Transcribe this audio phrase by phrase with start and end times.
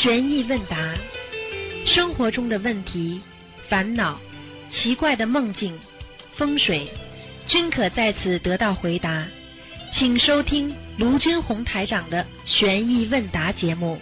[0.00, 0.76] 悬疑问答，
[1.84, 3.20] 生活中的问题、
[3.68, 4.20] 烦恼、
[4.70, 5.76] 奇怪的梦境、
[6.36, 6.88] 风水，
[7.46, 9.24] 均可在此得到回答。
[9.90, 14.00] 请收听卢军红台长的悬疑问答节目。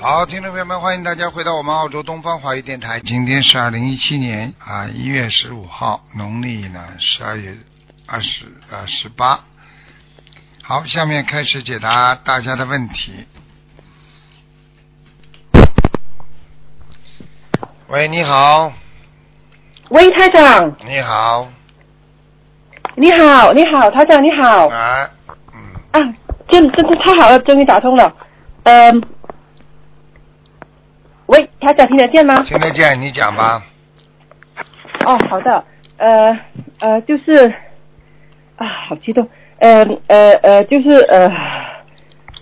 [0.00, 2.98] 好，听众朋友们，欢迎大家回到我们澳洲东方华语电台。
[2.98, 7.56] 今天是二零一七年啊一月十五号，农历呢十二月
[8.06, 9.44] 二十呃十八。
[10.64, 13.26] 好，下面开始解答大家的问题。
[17.88, 18.72] 喂，你好，
[19.90, 21.48] 喂，台长，你好，
[22.94, 24.68] 你好，你好，台长你好。
[24.68, 25.10] 啊，
[25.52, 26.14] 嗯，啊，
[26.48, 28.14] 真真是太好了，终于打通了。
[28.62, 29.02] 嗯、
[31.26, 32.40] 喂，台长听得见吗？
[32.44, 33.62] 听得见，你讲吧。
[35.04, 35.64] 哦，好的。
[35.96, 36.38] 呃
[36.78, 37.52] 呃，就是
[38.56, 39.28] 啊，好激动。
[39.62, 41.30] 呃呃呃，就是呃，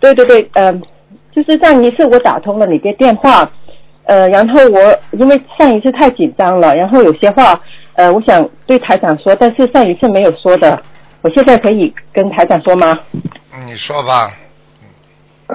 [0.00, 0.72] 对对对，呃、
[1.30, 3.50] 就是上一次我打通了你的电话，
[4.04, 7.60] 呃，然后我因为上一次太紧张了，然后有些话
[7.94, 10.82] 呃，我想对台长说，但是上一次没有说的，
[11.20, 12.98] 我现在可以跟台长说吗？
[13.54, 14.32] 嗯你说吧。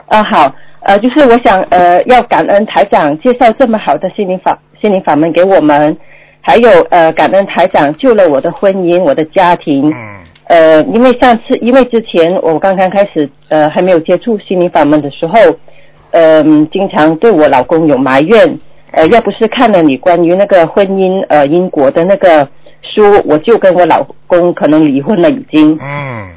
[0.08, 5.97] 啊，好，呃，就是我想呃，要感恩台长介绍这么好的心灵法心灵法门给我们，
[6.41, 9.89] 还有呃，感恩台长救了我的婚姻，我的家庭。
[9.89, 15.39] 嗯呃，因为上次，因为之前我刚刚开始呃还没有接触心灵法门的时候，
[16.11, 18.59] 嗯、经常对我老公有埋怨，
[18.91, 22.47] 呃，要不是看了你关于那个婚姻呃因果的那个
[22.81, 25.77] 书，我就跟我老公可能离婚了已经。
[25.81, 26.27] 嗯。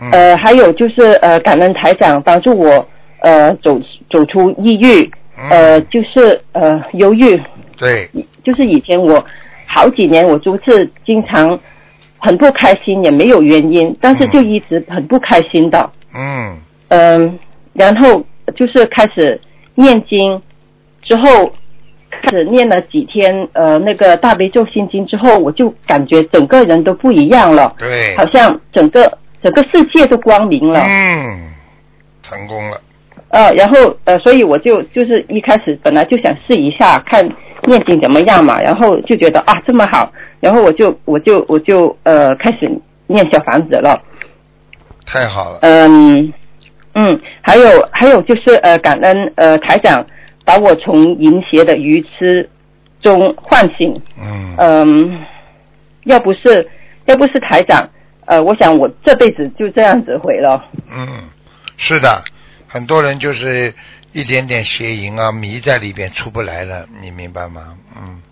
[0.00, 0.10] 嗯。
[0.10, 2.86] 呃，还有就是呃，感恩台长帮助我
[3.20, 3.80] 呃走
[4.10, 5.08] 走出抑郁，
[5.50, 7.40] 呃，嗯就是呃忧郁，
[7.78, 8.10] 对，
[8.44, 9.24] 就是以前我
[9.66, 11.58] 好几年我就是经常
[12.26, 17.38] 很不开心，也没有原因，但是就一直很不开心的，嗯嗯、
[17.72, 18.24] 然后
[18.56, 19.40] 就是开始
[19.76, 20.42] 念经
[21.02, 21.52] 之后。
[22.08, 28.16] 开始念了几天，呃，那个大悲咒心经之后，我就感觉整个人都不一样了，对。
[28.16, 30.80] 好像整个整个世界都光明了。
[30.80, 31.52] 嗯，
[32.22, 32.80] 成功了。
[33.28, 37.28] 呃，然后呃，所以我就就是一开始本来就想试一下看
[37.64, 42.70] 念经怎么样嘛，然后就觉得啊这么好，然后我就我就我就呃开始
[43.06, 44.02] 念小房子了，
[45.04, 45.58] 太好了。
[45.62, 46.32] 嗯
[46.94, 50.04] 嗯，还有还有就是呃感恩呃台长
[50.44, 52.48] 把我从淫邪的愚痴
[53.02, 54.54] 中唤醒，嗯。
[54.58, 55.18] 嗯，
[56.04, 56.66] 要不是
[57.04, 57.88] 要不是台长，
[58.24, 60.64] 呃，我想我这辈子就这样子毁了。
[60.90, 61.06] 嗯，
[61.76, 62.22] 是的，
[62.66, 63.74] 很多人就是
[64.16, 67.76] 一点点邪淫啊，迷在里边出不来了，你明白吗？
[67.94, 68.22] 嗯，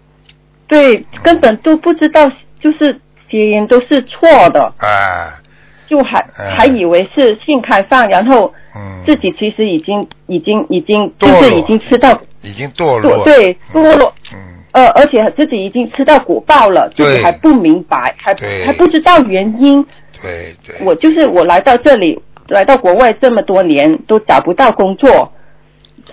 [0.67, 2.27] 对，根本都不知道，
[2.59, 2.99] 就是
[3.31, 5.39] 邪淫都是错的，啊，
[5.87, 6.51] 就还、嗯。
[6.57, 14.39] 还以为是性开放，然后嗯，自己其实已经已经已经就是已经吃到已经堕落对堕落，嗯，
[14.73, 18.35] 呃，而且自己已经吃到果报了，自己还不明白，还
[18.65, 19.85] 还不知道原因。
[20.23, 20.77] 对对。
[20.81, 22.19] 我就是我来到这里，
[22.49, 25.31] 来到国外这么多年都找不到工作，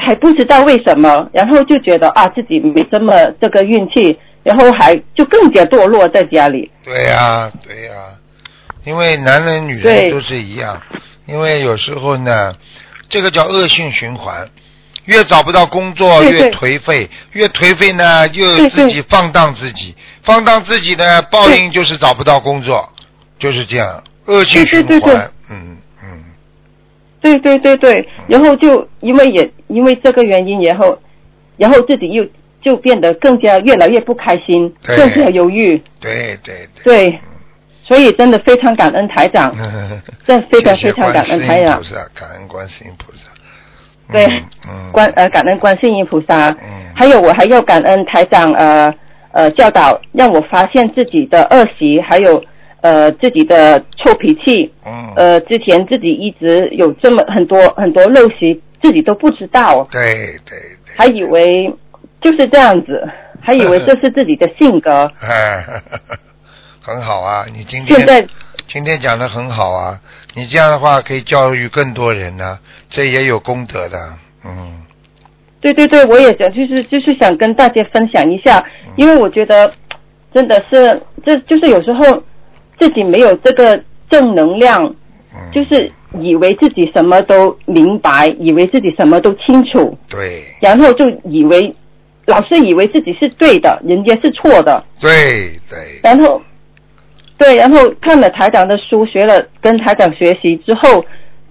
[0.04, 6.70] 还不知道为什么，然后就觉得啊自己没这么这个运气，然后还就更加堕落在家里。
[6.84, 7.94] 对呀、对呀、
[8.84, 10.82] 因为男人女人都是一样，
[11.26, 12.54] 因为有时候呢，
[13.10, 14.50] 这个叫恶性循环，
[15.06, 22.90] 越找不到工作越颓废，越颓废呢又自己放荡自己，放荡自己呢报应就是找不到工作，
[23.38, 25.10] 就是这样恶性循对对对。
[25.12, 25.78] 对环，嗯嗯，
[27.22, 30.98] 对对对对，然后就因为也因为这个原因，然后
[31.58, 32.26] 然后自己又
[32.62, 35.78] 就变得更加越来越不开心，更加忧郁。
[36.00, 36.84] 对对对。
[37.12, 37.20] 对，
[37.84, 41.78] 所以真的非常感恩台长，嗯，真非常非常感恩台长。
[41.78, 41.84] 菩。
[41.84, 43.30] 萨，感恩观世音菩萨。
[44.12, 44.28] 对。
[44.92, 46.92] 观呃感恩观世音菩萨，嗯。
[46.96, 48.94] 还有我还要感恩台长呃
[49.32, 52.44] 呃教导，让我发现自己的恶习，还有
[52.82, 61.74] 呃自己的臭脾气，嗯，呃之前自己一直有这么很多很多陋习，自己都不知道，对对对，还以为
[62.22, 63.08] 就是这样子，
[63.40, 65.64] 还以为这是自己的性格，哎，
[66.82, 67.46] 很好啊！
[67.54, 68.28] 你今天现在
[68.68, 70.00] 今天讲的很好啊！
[70.34, 72.58] 你这样的话可以教育更多人呢、
[72.90, 73.98] 这也有功德的。
[74.46, 74.82] 嗯，
[75.60, 78.64] 对对对，我也想，就是就是想跟大家分享一下，
[78.96, 79.72] 因为我觉得
[80.34, 82.24] 真的是，这就是有时候
[82.82, 84.84] 自己没有这个正能量，
[85.34, 85.38] 嗯。
[85.54, 85.90] 就是
[86.20, 90.44] 以为自己什么都明白，以为自己什么都清楚，对。
[90.60, 91.74] 然后就以为
[92.26, 96.42] 老是以为自己是对的，人家是错的，对对，然后
[97.38, 101.04] 对，然后看了台长的书，学了跟台长学习之后，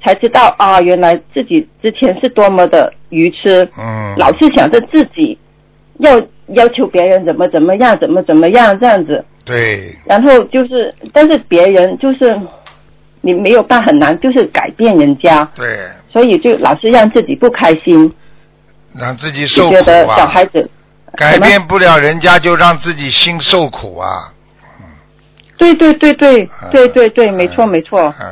[0.03, 5.37] 才知道啊，原来自己之前是多么的愚痴，嗯，老是想着自己
[5.99, 12.39] 要要求别人怎么怎么样，怎么怎么样这样子，对，然后就是，但是别人就是
[13.21, 15.79] 你没有办法很难，就是改变人家，对，
[16.13, 18.13] 所以就老是让自己不开心，
[18.99, 20.69] 让自己受苦觉得小啊，孩子
[21.17, 24.33] 改变不了人家，就让自己心受苦啊。
[25.59, 26.71] 对对对对嗯。
[26.71, 28.15] 对对对，没错没错。
[28.21, 28.27] 嗯，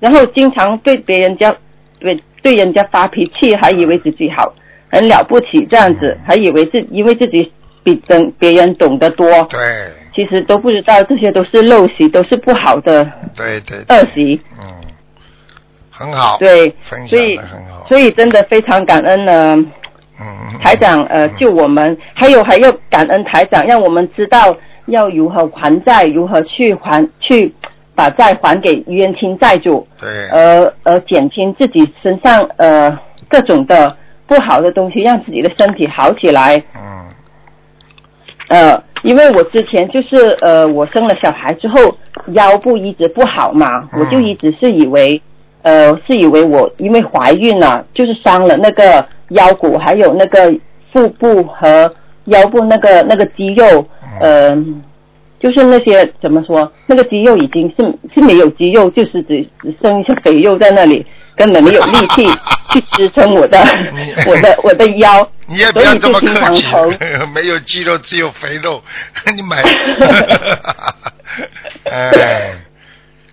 [0.00, 1.54] 然后经常对别人家
[1.98, 4.54] 对对人家发脾气，还以为自己好
[4.90, 7.52] 很了不起这样子，还以为自因为自己
[7.82, 9.58] 比等别人懂得多，对，
[10.14, 13.04] 其实都不知道这些都是陋习，都是不好的
[13.36, 14.40] 对对，恶习。
[14.60, 14.64] 嗯，
[15.90, 19.56] 很好，对分，所以享的很好，所以真的非常感恩呢，
[20.20, 21.34] 嗯，台长呃嗯。
[21.36, 24.56] 救我们，还有还要感恩台长，让我们知道
[24.86, 27.54] 要如何还债，如何去还去
[27.94, 29.86] 把债还给冤亲债主。
[30.00, 33.96] 对，而而减轻自己身上呃各种的
[34.26, 36.62] 不好的东西，让自己的身体好起来。
[36.76, 37.04] 嗯。
[38.48, 41.96] 呃，因为我之前就是呃，我生了小孩之后
[42.28, 45.20] 腰部一直不好嘛，嗯我就一直是以为
[45.62, 50.54] 呃是以为我因为怀孕了，就是伤了那个腰骨，还有那个
[50.92, 51.92] 腹部和
[52.26, 53.86] 腰部那个那个肌肉，
[54.20, 54.56] 呃。
[55.40, 61.06] 就是那些怎么说，那个肌肉已经是是没有肌肉，就是只只剩一些肥肉在那里，
[61.36, 62.26] 根本没有力气
[62.72, 63.56] 去支撑我的
[64.26, 66.64] 我的我的腰，你也不所要这么客气。，
[67.34, 68.80] 没有肌肉只有肥肉，
[69.34, 69.62] 你买，
[71.90, 72.52] 哎，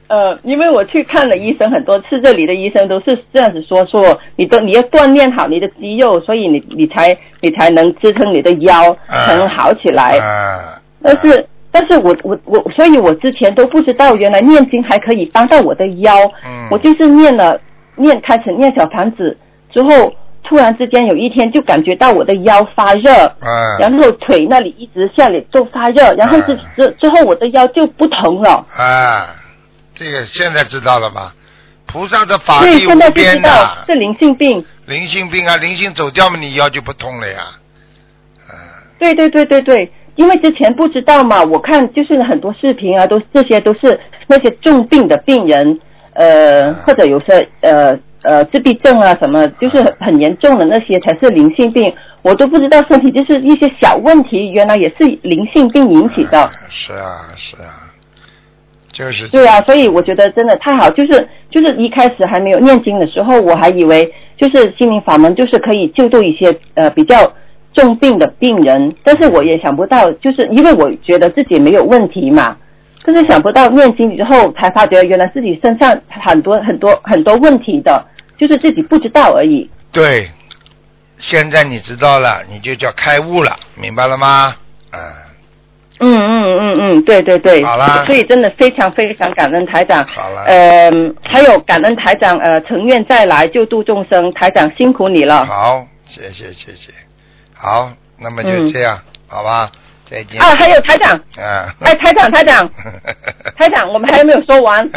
[0.07, 10.17] 呃，因为我去看了医生很多次，这里的医生都是这样子说，说你都你要锻炼好你的肌肉，所以你你才你才能支撑你的腰，啊才能好起来。
[10.19, 16.15] 啊，但是，但是我我我，所以我之前都不知道，原来念经还可以帮到我的腰。
[16.45, 17.59] 嗯我就是念了
[17.95, 19.35] 念开始念小房子
[19.71, 20.13] 之后，
[20.47, 28.65] 突然之间有一天就感觉到我的腰发热，啊，然后腿那里一直下里都发热，然后之啊之之后我的腰就不疼了。
[28.75, 29.35] 啊，
[29.95, 31.33] 这个现在知道了吧？
[31.87, 34.63] 菩萨的法对，力无边道呐，是灵性病。
[34.85, 37.39] 灵性病啊，灵性走掉嘛，你腰就不痛了呀。
[38.47, 38.53] 啊，
[38.99, 45.79] 对对对对对，因为之前不知道嘛，我看就是很多视频啊，都这些都是那些重病的病人，
[46.13, 56.49] 呃，或者有些呃呃自闭症啊什么，就是很很严重的那些才是灵性病，我都不知道身体就是一些小问题，原来也是灵性病引起的。
[56.69, 57.93] 是啊，是啊，
[58.91, 67.33] 就是对啊，所以我觉得真的太好，就是就是一开始还没有念经的时候，我还以为就是心灵法门就是可以救助一些呃比较
[67.73, 72.55] 重病的病人，但是我也想不到，就是因为我觉得自己没有问题嘛，
[73.03, 78.03] 但是想不到念经之后才发觉原来自己身上很多很多很多问题的，
[78.37, 79.69] 就是自己不知道而已。
[79.91, 80.29] 对。
[81.17, 84.53] 现在你知道了，你就叫开悟了，明白了吗？
[84.91, 84.99] 啊，
[85.99, 90.05] 嗯嗯嗯嗯，对对对，好啦所以真的非常非常感恩台长。
[90.07, 90.91] 好了呃，
[91.23, 95.45] 还有感恩台长，呃，成愿再来救度众生，台长辛苦你了。
[95.45, 96.91] 好，谢谢谢谢，
[97.53, 99.71] 好，那么就嗯这样，好吧，
[100.11, 100.39] 再见。
[100.41, 102.69] 啊，还有台长，啊，哎，台长台长，
[103.57, 104.87] 台长，我们还没有说完，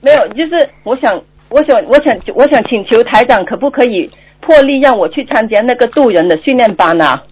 [0.00, 7.22] 没有，就是我想，我想，我想，我想请求台长，可不可以破例让我去参加那个渡人的训练班啊？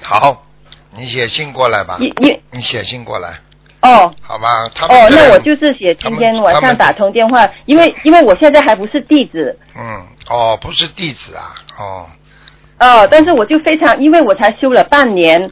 [0.00, 0.44] 好，
[0.96, 3.30] 你写信过来吧，你你你写信过来，
[3.82, 4.12] 哦。
[4.20, 4.68] 好吧？
[4.74, 12.06] 他们哦，那我就是写今天晚上打通电话，因为因为我现在还不是弟子，嗯，哦，不是弟子啊，哦，
[12.78, 15.50] 哦，但是我就非常，因为我才修了半年，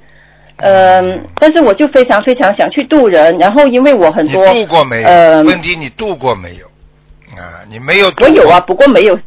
[0.59, 5.09] 嗯、但是我就非常非常想去渡人，然后因为我很你多，渡过没有？
[5.09, 6.67] 呃，问题你渡过没有？
[7.37, 8.29] 啊，你没有渡过。
[8.29, 9.19] 我有啊，不过没有，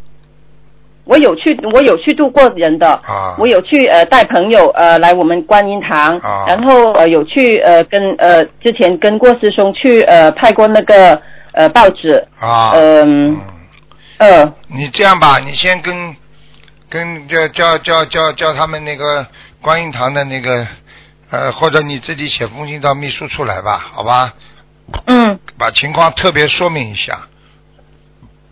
[1.06, 11.22] 我有去，我有去渡过人的，啊我有去呃带朋友呃来我们观音堂，啊然后呃有去呃跟呃之前跟过师兄去呃派过那个
[11.52, 13.38] 呃报纸，啊，嗯
[14.18, 16.16] 嗯，呃你这样吧，你先跟
[16.90, 19.26] 跟叫叫叫叫叫他们那个
[19.62, 20.66] 观音堂的那个
[21.32, 24.34] 呃，或者你自己写封信到秘书处来吧，好吧？
[25.06, 27.20] 嗯把情况特别说明一下，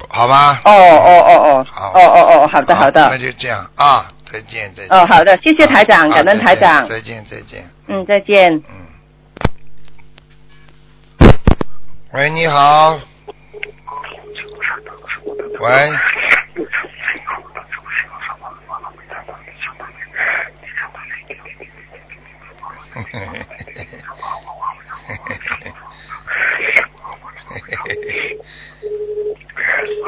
[0.10, 0.62] 好吧？
[0.64, 4.96] 哦哦哦哦好哦哦哦好的好的那就这样啊，再见再见。
[4.96, 7.26] 哦好的，谢谢台长，啊感恩台长，再见。
[7.30, 8.54] 再见嗯再见。
[8.54, 8.86] 嗯。
[12.14, 13.00] 喂，你好。
[15.60, 15.92] 喂。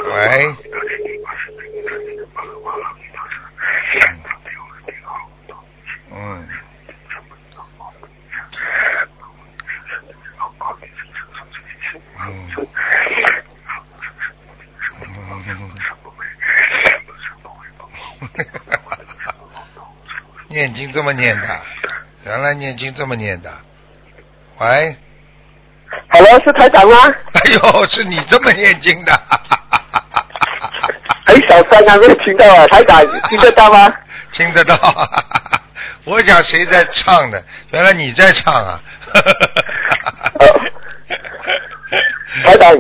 [0.09, 0.55] 喂，
[6.11, 6.49] 嗯，
[12.17, 12.29] 嗯，
[15.37, 15.71] 嗯，
[20.49, 21.47] 念经这么念的，
[22.29, 23.49] 原来念经这么念的。
[24.59, 24.95] 喂
[26.09, 26.95] ，Hello，是台长吗？
[27.33, 29.11] 哎呦，是你这么念经的。
[31.25, 33.91] 很小声啊，没有听到啊，台长 听得到吗？
[34.31, 34.77] 听得到，
[36.05, 37.43] 我想谁在唱的？
[37.71, 38.79] 原来你在唱啊！
[40.39, 40.45] 哦
[42.43, 42.71] 台长，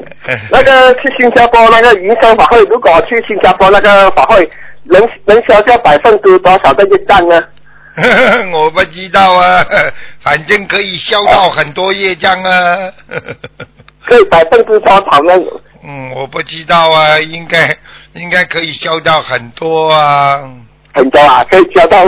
[0.51, 4.47] 那个去新加坡那个云山法会，如果去新加坡那个法会，
[4.83, 7.43] 能能消掉百分之多少的业障呢？
[8.53, 9.65] 我不知道啊，
[10.21, 12.91] 反正可以消到很多业障啊。
[14.05, 15.33] 可以百分之多少呢？
[15.83, 17.77] 嗯，我不知道啊，应该
[18.13, 20.49] 应该可以消到很多啊。
[20.93, 21.99] 很多啊，可以消到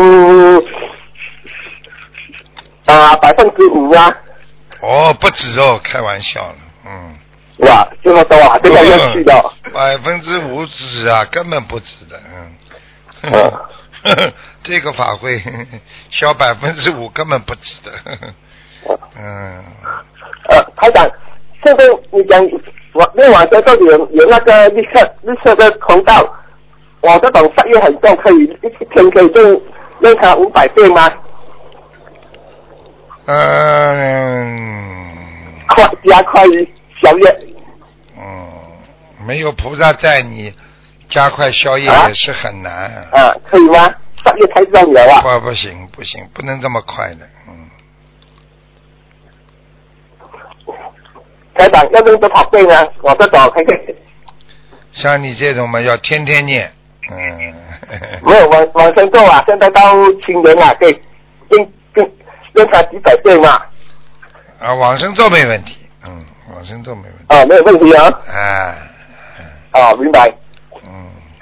[2.85, 4.13] 啊百分之五啊，
[4.81, 6.55] 哦，不止哦，开玩笑了，
[6.85, 7.15] 嗯。
[7.59, 9.51] 哇，这么多啊，这个要去的。
[9.73, 12.55] 百分之五止啊，根本不止的，嗯。
[13.33, 13.53] 嗯
[14.63, 15.41] 这个法会
[16.09, 17.91] 消百分之五根本不止的，
[19.17, 19.63] 嗯。
[20.49, 21.07] 呃，台长，
[21.63, 22.43] 现在你讲
[22.93, 26.35] 我那晚上这里有有那个绿色绿色的通道，
[27.01, 29.61] 我这种杀业很重，可以一一天可以用
[30.01, 31.11] 用它五百遍吗？
[33.25, 34.57] 嗯，
[35.69, 36.43] 快加快
[37.01, 37.37] 消业。
[38.17, 38.51] 嗯，
[39.25, 40.51] 没有菩萨在，你
[41.11, 42.73] 加快消业啊也是很难。
[43.11, 43.93] 啊，可以吗？
[44.23, 45.21] 杀业太重了啊！
[45.21, 47.69] 不不行不行，不能这么快的，嗯。
[51.55, 52.87] 台长要用多少遍呢？
[53.01, 53.95] 我这种可以
[54.91, 56.71] 像你这种嘛，要天天念，
[57.11, 57.53] 嗯。
[58.23, 59.81] 没有往往生咒啊，现在到
[60.25, 61.01] 青年啊，可以
[61.49, 62.11] 用用
[62.53, 63.61] 用它几百遍嘛？
[64.59, 68.05] 啊，往生咒没问题，嗯，往生咒没问题，啊，没有问题啊。
[68.31, 68.77] 啊，
[69.71, 70.31] 啊，明白。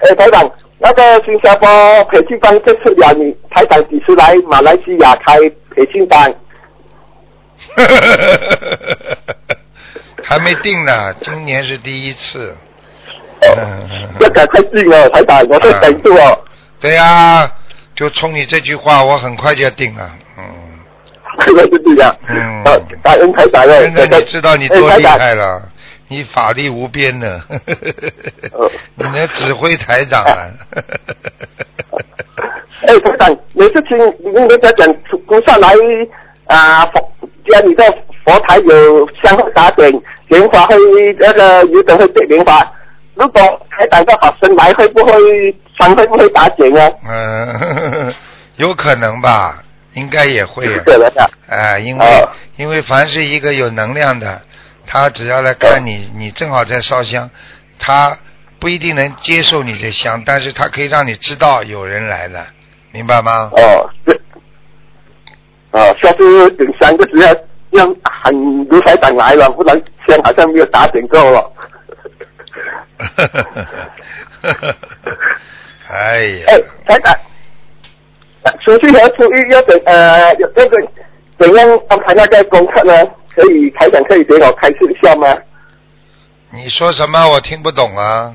[0.00, 1.68] 嗯，哎，台长，那个新加坡
[2.04, 5.38] 培训班这次了，你台长几时来马来西亚开
[5.74, 6.34] 培训班？
[10.22, 12.56] 还没定呢，今年是第一次。
[14.20, 16.38] 要赶快定哦，台长，我在等住哦。
[16.78, 17.50] 对呀、
[17.94, 20.44] 就冲你这句话，我很快就要定了，嗯。
[21.40, 22.18] 这个是对的。
[22.28, 23.80] 嗯呃，感恩台长哦。
[23.80, 25.62] 现在你知道你多厉哎害了，
[26.10, 27.40] 你法力无边呢，
[28.52, 30.50] 呃 你能指挥台长啊。
[32.82, 34.92] 哎，台长，每次听人家讲
[35.28, 35.72] 菩萨来
[36.46, 37.12] 啊佛
[37.48, 37.84] 家里的
[38.24, 39.88] 佛台有香会打点，
[40.28, 40.74] 莲花会
[41.20, 42.60] 那个有的会对莲花。
[43.14, 43.40] 如果
[43.70, 45.12] 台长的法身来，会不会
[45.78, 46.90] 香会不会打点呢？
[47.08, 48.12] 嗯，
[48.56, 49.62] 有可能吧，
[49.94, 51.30] 应该也会是可能的。
[51.48, 54.42] 哎，因为、哦因为凡是一个有能量的，
[54.86, 57.30] 他只要来看你，你正好在烧香，
[57.78, 58.18] 他
[58.58, 62.46] 不一定能接受你这香，但是他可以让你知道有人来了，
[62.92, 63.50] 明白吗？
[63.52, 64.20] 哦，是。
[65.72, 67.34] 哦，下次等三个时候
[67.70, 68.32] 要喊
[68.66, 71.52] 卢台长来了，不然香好像没有打点够了。
[75.88, 80.76] 哎呀，哎，台长，出去和出狱要怎呃有这个
[81.38, 82.92] 怎样安排那个功课呢？
[83.40, 85.34] 可以台长可以给我开示一下吗？
[86.52, 87.28] 你说什么？
[87.28, 88.34] 我听不懂啊。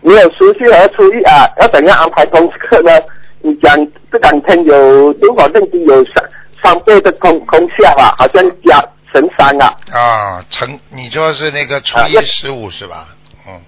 [0.00, 2.92] 没有出去和初一啊，要怎样安排功课呢？
[3.40, 3.76] 你讲
[4.12, 6.14] 这两天有如果认定有三
[6.62, 8.80] 三倍的功功效啊，好像加
[9.12, 13.08] 乘三啊，啊，成，你说是那个初一十五是吧？
[13.46, 13.60] 嗯，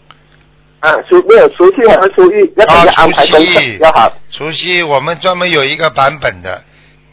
[0.80, 6.62] 啊，除没有出去和初一要怎啊，样安排功课要好？，除夕我们专门有一个版本的，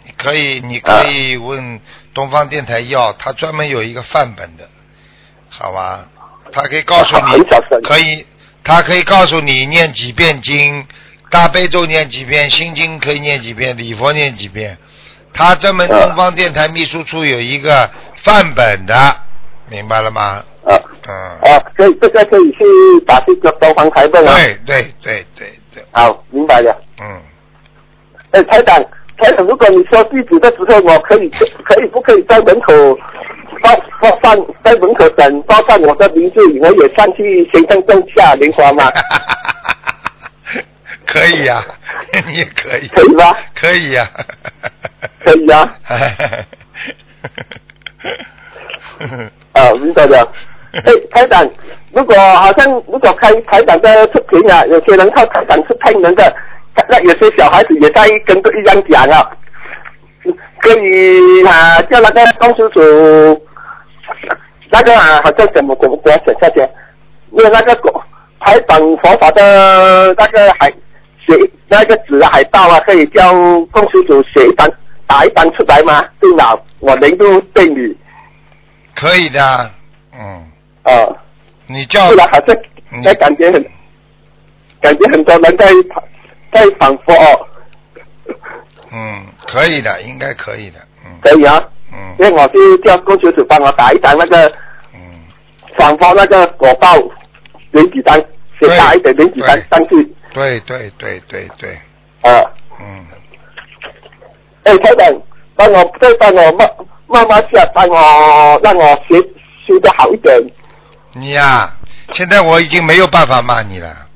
[0.03, 1.79] 你可以，你可以问
[2.17, 4.67] 东方电台要，他专门有一个范本的，
[5.49, 6.09] 好吧？
[6.51, 7.43] 他可以告诉你
[7.83, 8.25] 可以，
[8.63, 10.83] 他可以告诉你念几遍经，
[11.29, 14.75] 大悲咒念几遍，心经可以念几遍，礼佛念几遍。
[15.31, 17.87] 他专门啊东方电台秘书处有一个
[18.23, 19.15] 范本的，
[19.69, 20.43] 明白了吗？
[20.65, 20.73] 啊
[21.07, 21.13] 嗯，
[21.51, 22.65] 啊，可以这个可以去
[23.05, 24.33] 打这个东方台问啊。
[24.33, 26.75] 对对对对对，好，明白了。
[26.99, 27.21] 嗯。
[28.31, 28.83] 哎，台长，
[29.17, 31.29] 台长，如果你说地址的时候，我可以
[31.63, 32.73] 可以不可以在门口
[33.61, 38.91] 报报上在门口等报上我的名字，我也上去先生种下莲花吗？
[41.05, 41.63] 可以呀、
[42.27, 43.37] 你也可以，可以吧？
[43.55, 44.07] 可以呀、
[45.19, 45.75] 可以啊。
[49.53, 50.31] 啊，明白了。
[50.73, 50.81] 哎，
[51.11, 51.49] 台长，
[51.93, 56.35] 如果好像如果开台长的视频啊，有些人靠台长是骗人的，
[56.89, 59.29] 那有些小孩子也在跟着一样讲啊，
[60.59, 63.41] 可以啊叫那个公司组，
[64.69, 66.59] 那个啊好像怎么怎么怎么写下去，
[67.31, 68.01] 因为那个狗
[68.39, 70.69] 台长佛法的那个海
[71.27, 71.35] 写
[71.67, 73.33] 那个纸的海报啊，可以叫
[73.71, 74.69] 公司组写一张
[75.05, 76.05] 打一张出来吗？
[76.19, 77.95] 电脑我能够对你
[78.95, 79.39] 可以的，
[80.13, 80.51] 嗯，
[80.83, 80.91] 啊。
[81.69, 82.55] 你叫不然好像
[82.93, 83.61] 嗯在感觉很，
[84.79, 85.67] 感觉很多人在
[86.51, 87.47] 在反复哦，
[88.91, 91.11] 嗯，可以的，应该可以的，嗯。
[91.21, 91.63] 可以啊，
[91.93, 92.15] 嗯。
[92.19, 94.47] 因为我是叫公主组帮我打一张那个
[94.93, 94.99] 嗯，
[95.77, 96.95] 反复那个果报
[97.71, 98.15] 连几张，
[98.59, 101.71] 写大一点连几张上去，对对对对对，
[102.21, 102.43] 啊，
[102.79, 103.05] 嗯，
[104.63, 105.21] 哎，台长，
[105.55, 106.69] 帮我再帮我慢
[107.07, 109.19] 慢慢下，帮我让我学
[109.67, 110.35] 修的好一点，
[111.13, 111.71] 你呀、
[112.13, 114.06] 现在我已经没有办法骂你了。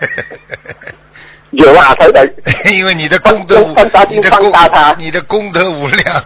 [1.50, 2.26] 有啊，台长，
[2.72, 3.58] 因为你的功德
[4.10, 4.52] 你的功
[4.98, 6.24] 你的功德无量。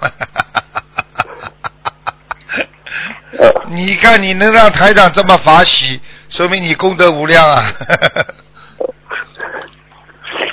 [3.38, 7.72] 呃， 你看你能让台长这么法喜，说明你功德无量啊！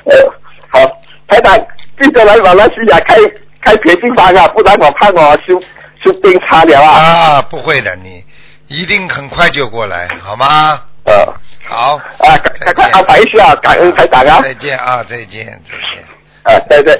[0.06, 0.34] 呃，
[0.70, 0.80] 好，
[1.28, 1.58] 台长，
[2.00, 3.16] 记得来马来西亚开
[3.62, 5.60] 开培训班啊，不然我怕我修
[6.06, 6.92] 修病差了啊。
[6.92, 8.24] 啊，不会的，你
[8.68, 10.80] 一定很快就过来，好吗？
[11.06, 11.34] 呃，
[11.70, 14.42] 好，啊，赶赶快安排一下，感恩台长啊。
[14.42, 16.04] 再见啊，再见，再见。
[16.44, 17.00] 啊，对对。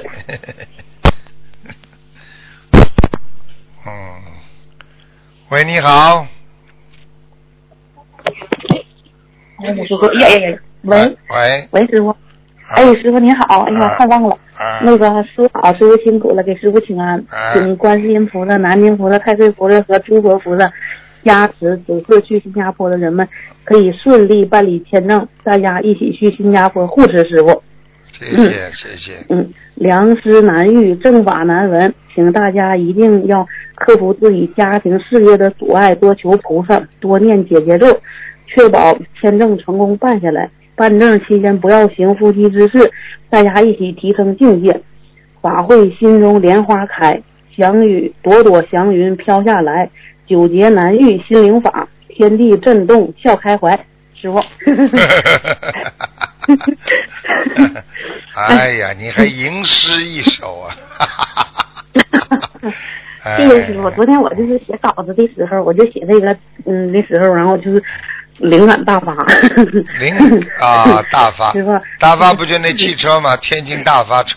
[3.84, 3.90] 嗯，
[5.48, 6.24] 喂，你好，
[9.58, 11.16] 哎，我师傅，呀呀呀，喂。
[11.30, 12.16] 喂，喂，师傅，啊。
[12.76, 13.96] 哎，师傅您好，哎呀，啊。
[13.96, 14.38] 太棒了。
[14.56, 17.54] 啊，那个师傅好，师傅辛苦了，给师傅请安，啊。
[17.54, 20.72] 请观世音菩萨、南京菩萨、太岁菩萨和诸佛菩萨
[21.24, 23.26] 加持，此次去新加坡的人们
[23.64, 27.62] 可以顺利办理签证，大家一起去新加坡护持师傅。
[28.12, 37.86] 谢谢，谢谢，嗯，良师难遇，正法难闻，请大家一定要克服自己家庭事业的阻碍，多求菩萨，多念解结咒，
[38.46, 40.50] 确保签证成功办下来。
[40.74, 42.90] 办证期间不要行夫妻之事，
[43.30, 44.78] 大家一起提升境界。
[45.40, 47.22] 法会心中莲花开，
[47.56, 49.90] 祥雨朵朵祥云飘下来，
[50.30, 53.76] 九劫难遇心灵法，天地震动笑开怀。
[54.14, 54.38] 师傅，
[58.36, 60.70] 哎呀，你还吟诗一首啊！
[63.24, 63.90] 哎谢谢师傅。
[63.90, 66.32] 昨天我就是写稿子的时候，我就写这个
[66.64, 67.82] 嗯的时候，然后就是
[68.36, 69.12] 灵感大发。
[69.98, 70.14] 灵
[70.60, 73.36] 啊，大发 师傅，大发不就那汽车吗？
[73.38, 74.36] 天津大发车。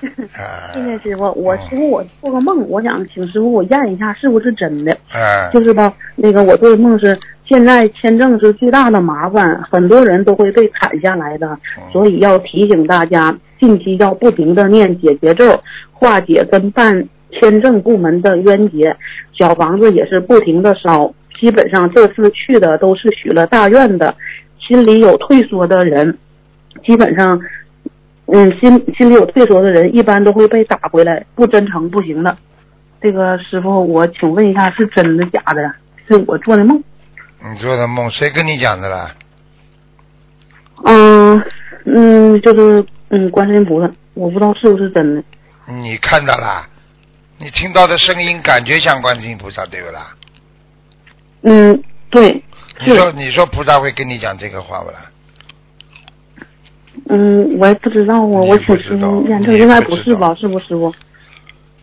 [0.38, 4.92] 啊谢谢师傅，我师傅我做个梦，我想请师傅我验一下是不是真的。
[5.14, 11.58] 嗯 就是吧，那个我做的梦是，现在签证是最大的麻烦，很多人都会被砍下来的，
[11.92, 15.60] 所以要提醒大家，近期要不停的念解结咒，
[15.92, 18.96] 化解跟办签证部门的冤结。
[19.32, 24.14] 小房子也是不停的烧，基本上这次去的都是许了大愿的，
[24.60, 26.16] 心里有退缩的人，
[26.84, 27.40] 基本上。
[28.30, 32.36] 嗯，心心里有退缩的人，一般都会被打回来，不真诚不行的。
[33.00, 35.72] 这个师傅，我请问一下，是真的假的？
[36.06, 36.82] 是我做的梦？
[37.48, 39.14] 你做的梦，谁跟你讲的啦？
[40.84, 41.42] 嗯
[41.84, 45.22] 嗯，就是嗯，观世音菩萨，我不知道是不是真的。
[45.66, 46.66] 你看到啦？
[47.38, 50.14] 你听到的声音，感觉像观世音菩萨，对不啦？
[51.42, 52.42] 嗯，对，
[52.80, 54.96] 你说，你说菩萨会跟你讲这个话不啦？
[57.08, 60.34] 嗯，我也不知道啊，我你也不请师知道傅验证，应该不是吧？
[60.34, 60.94] 是不，师傅？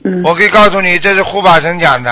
[0.04, 0.24] 嗯。
[0.24, 2.12] 我可以告诉你，这是护法神讲的。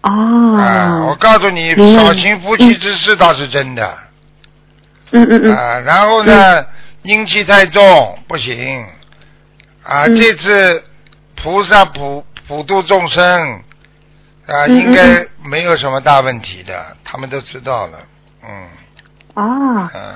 [0.00, 1.16] 啊，我啊。
[1.18, 3.98] 告诉你，少行夫妻之事倒是真的。
[5.12, 5.54] 嗯嗯嗯。
[5.54, 6.64] 啊，然后呢，
[7.02, 8.84] 阴气太重不行。
[9.82, 10.84] 啊，嗯这次
[11.36, 13.22] 菩萨普普度众生，
[14.46, 17.98] 啊，嗯应该嗯没有什么大问题的，他们都知道了。
[18.42, 18.68] 嗯
[19.34, 20.14] 啊，嗯，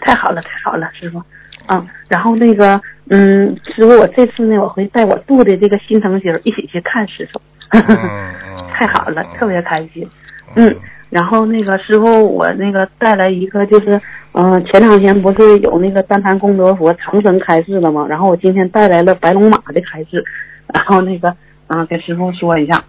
[0.00, 1.22] 太好了，太好了，师傅。
[1.68, 7.40] 嗯，然后那个，嗯，师傅，我这次呢，我会带我度的这个心疼心儿一起去看师傅。
[7.70, 10.08] 嗯嗯 太好了，嗯特别开心。
[10.56, 10.74] 嗯，
[11.10, 14.00] 然后那个师傅，我那个带来一个就是，
[14.32, 18.06] 嗯、前两天不是有那个单坛功德佛长生开示了吗？
[18.08, 20.24] 然后我今天带来了白龙马的开示，
[20.72, 21.28] 然后那个
[21.68, 22.82] 啊、给师傅说一下，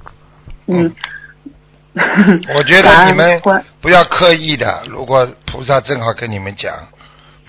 [0.65, 0.91] 嗯，
[2.55, 3.39] 我觉得你们
[3.79, 6.73] 不要刻意的，如果菩萨正好跟你们讲，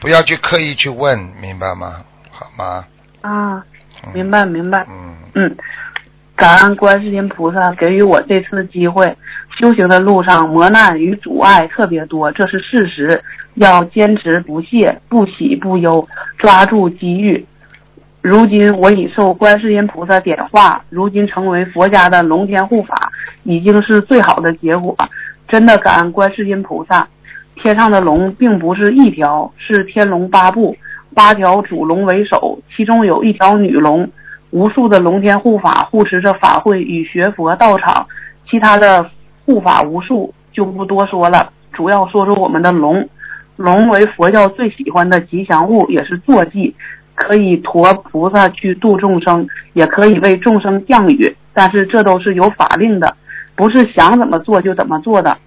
[0.02, 2.04] 不要去刻意去问，明白吗？
[2.28, 2.84] 好吗？
[3.20, 3.64] 啊，
[4.04, 4.84] 嗯明白明白。
[4.90, 5.56] 嗯，嗯，
[6.34, 9.16] 感恩观世音菩萨给予我这次机会。
[9.60, 13.22] 修行的路上，磨难与阻碍特别多，这是事实。
[13.54, 17.46] 要坚持不懈，不喜不忧，抓住机遇。
[18.22, 23.12] 如今我已受观世音菩萨点化，如今成为佛家的龙天护法，
[23.44, 24.96] 已经是最好的结果。
[25.46, 27.06] 真的感恩观世音菩萨。
[27.62, 30.76] 天上的龙并不是一条，是天龙八部，
[31.14, 34.10] 八条主龙为首，其中有一条女龙。
[34.50, 38.04] 无数的龙天护法护持着法会与学佛道场，
[38.50, 39.08] 其他的
[39.46, 43.08] 护法无数就不多说了，主要说说我们的龙。
[43.54, 46.74] 龙为佛教最喜欢的吉祥物，也是坐骑，
[47.14, 51.32] 可以驮菩萨去度众生，也可以为众生降雨。
[51.54, 53.16] 但是这都是有法令的，
[53.54, 55.38] 不是想怎么做就怎么做的。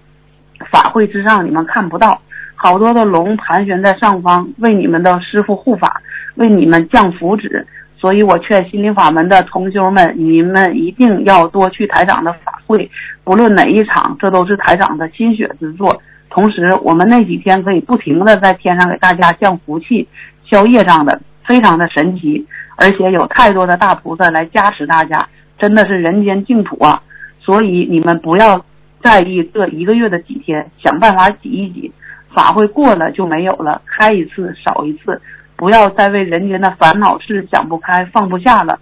[0.70, 2.20] 法会之上你们看不到，
[2.54, 6.00] 好多的龙盘旋在上方，为你们的师傅护法，
[6.36, 7.64] 为你们降福祉。
[7.98, 12.90] 所以我劝心灵法门的同修们，你们一定要多去台长的法会，
[13.24, 16.00] 不论哪一场，这都是台长的心血之作。
[16.28, 20.06] 同时，我们那几天可以不停的在天上给大家降福气、
[20.44, 25.26] 消业障的，非常的神奇，而且有太多的大菩萨来加持大家，
[25.58, 27.02] 真的是人间净土啊！
[27.40, 28.62] 所以你们不要
[29.06, 31.92] 在意这一个月的几天，想办法挤一挤。
[32.34, 35.22] 法会过了就没有了，开一次少一次，
[35.54, 38.80] 不要再为人间的烦恼事想不开、放不下了。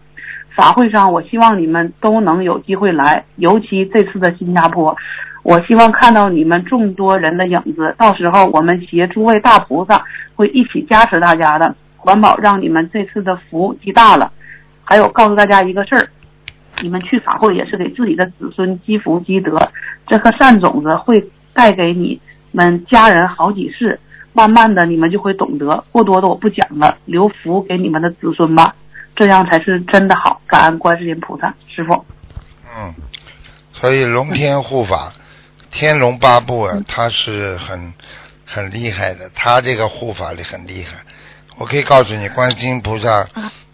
[0.56, 4.96] 法会上，我希望你们都能有机会来，尤其这次的新加坡，
[5.42, 7.94] 我希望看到你们众多人的影子。
[7.98, 10.02] 到时候我们携诸位大菩萨
[10.34, 14.32] 会一起加持大家的，环保让你们这次的福积大了。
[14.84, 16.08] 还有告诉大家一个事儿，
[16.80, 19.70] 你们去法会也是给自己的子孙积福积德，
[20.06, 22.20] 这颗善种子会带给你
[22.52, 23.98] 们家人好几世。
[24.36, 25.84] 慢慢的，你们就会懂得。
[25.92, 28.74] 过多的我不讲了，留福给你们的子孙吧，
[29.14, 30.40] 这样才是真的好。
[30.48, 32.04] 感恩观世音菩萨，师傅。
[32.76, 32.92] 嗯，
[33.72, 35.12] 所以龙天护法，
[35.70, 37.94] 天龙八部啊，他是很
[38.44, 40.98] 很厉害的，他这个护法力很厉害。
[41.56, 43.26] 我可以告诉你，观世音菩萨，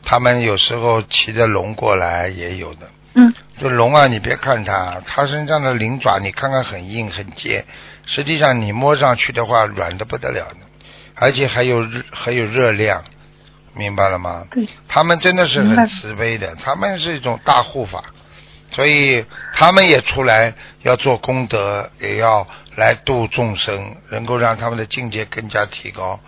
[0.04, 2.90] 他们有时候骑着龙过来也有的。
[3.14, 7.64] 嗯，这龙啊，你别看它，它身上的鳞爪，你看看很硬很尖，
[8.06, 10.56] 实际上你摸上去的话，软的不得了的，
[11.14, 13.02] 而且还有热还有热量，
[13.74, 14.46] 明白了吗？
[14.50, 18.04] 对，他们真的是很慈悲的，他们是一种大护法，
[18.70, 26.20] 所以他们也出来要做功德，也要来度众生，能够让他们的境界更加提高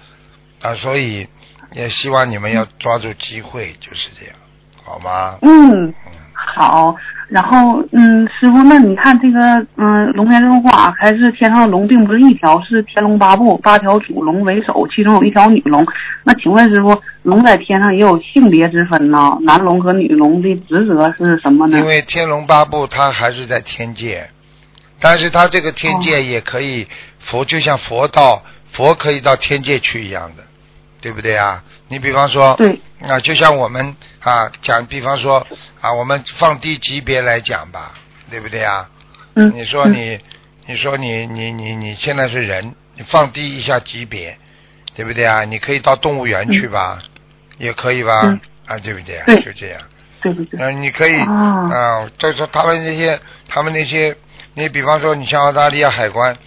[0.61, 0.75] 啊！
[0.75, 1.29] 所以
[1.75, 4.35] 也希望你们要抓住机会，就是这样，
[4.83, 5.39] 好吗？
[5.43, 5.93] 嗯，
[6.33, 6.95] 好。
[7.29, 15.87] 然后，嗯，师傅，那你看这个，嗯，龙天生化还是天上的龙，并不是一条，是天龙八部，八条主龙为首，其中有一条女龙。
[16.25, 19.39] 那请问师傅，龙在天上也有性别之分呢？
[19.41, 21.79] 男龙和女龙的职责是什么呢？
[21.79, 24.29] 因为天龙八部它还是在天界，
[25.01, 26.87] 但是它这个天界也可以
[27.19, 30.43] 佛，就像佛道，佛可以到天界去一样的，
[31.03, 31.62] 对不对啊？
[31.88, 35.47] 你比方说，对，啊，就像我们啊讲，比方说
[35.81, 37.93] 啊，我们放低级别来讲吧，
[38.31, 38.88] 对不对啊？
[39.35, 40.19] 嗯，你说你，
[40.67, 44.38] 你说你你你你现在是人，你放低一下级别，
[44.95, 45.45] 对不对啊？
[45.45, 47.03] 你可以到动物园去吧，
[47.59, 48.21] 也可以吧？
[48.25, 49.25] 嗯啊，对不对啊？
[49.27, 49.81] 对就这样。
[50.23, 54.17] 对对对，嗯，你可以哦啊，就是说他们那些，他们那些，
[54.55, 56.38] 你比方说，你像澳大利亚海关，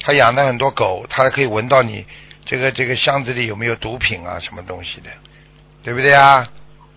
[0.00, 2.06] 他养的很多狗，他可以闻到你
[2.48, 5.10] 这个这个箱子里有没有毒品啊，什么东西的，
[5.82, 6.48] 对不对啊？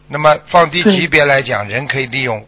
[0.08, 2.48] 那么放低级别来讲，人可以利用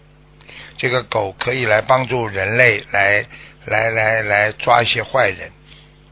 [0.78, 3.26] 这个狗，可以来帮助人类来
[3.66, 5.52] 来来来抓一些坏人。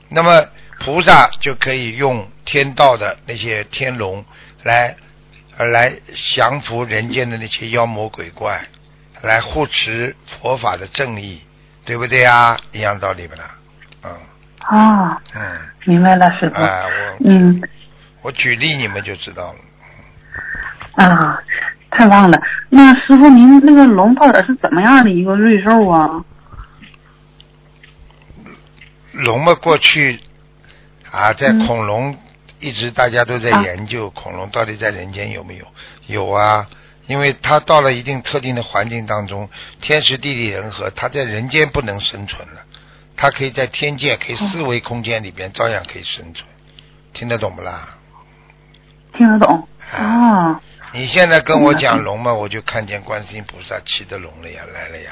[0.10, 0.46] 那么
[0.82, 4.26] 菩萨就可以用天道的那些天龙
[4.64, 4.94] 来
[5.56, 5.94] 呃来
[6.36, 8.62] 降服人间的那些妖魔鬼怪，
[9.22, 11.42] 来护持佛法的正义，
[11.86, 12.60] 对不对啊？
[12.74, 13.58] 一样道理不啦？
[14.04, 14.12] 嗯
[14.68, 15.42] 啊，嗯，
[15.86, 16.56] 明白了，师傅。
[16.56, 17.62] 哎、我嗯
[18.22, 21.04] 我举例你们就知道了。
[21.04, 21.42] 啊，
[21.90, 22.40] 太棒了。
[22.70, 26.24] 那师傅，您那个龙到底是怎么样的一个瑞兽啊？
[29.14, 30.20] 龙嘛，过去
[31.10, 32.18] 啊，在嗯恐龙
[32.60, 35.66] 一直大家都在啊研究恐龙到底在人间有没有？
[36.08, 36.68] 有啊，
[37.08, 39.50] 因为它到了一定特定的环境当中，
[39.82, 42.62] 天时地利人和，它在人间不能生存了，
[43.22, 46.44] 它可以在天界，可以四维空间里边照样可以生存，
[47.14, 48.00] 听得懂不啦？
[49.16, 50.60] 听得懂啊？
[50.92, 55.12] 你现在跟我讲龙嘛，我就看见观世音菩萨骑着龙了呀，来了呀。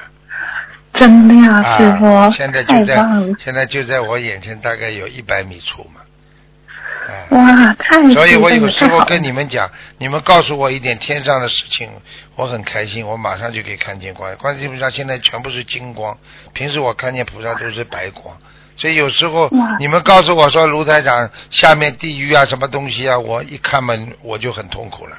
[0.95, 3.05] 真的呀，啊师傅，现在就在
[3.39, 6.01] 现在就在我眼前，大概有一百米处嘛。
[7.09, 9.67] 哎，哇，太所以我有时候跟你们讲，
[9.97, 11.89] 你们告诉我一点天上的事情，
[12.35, 14.35] 我很开心，我马上就可以看见光。
[14.35, 16.15] 观世音菩萨现在全部是金光，
[16.53, 18.37] 平时我看见菩萨都是白光。
[18.77, 25.17] 所以有时候你们告诉我说卢台长下面地狱啊什么东西啊，我一看嘛我就很痛苦了。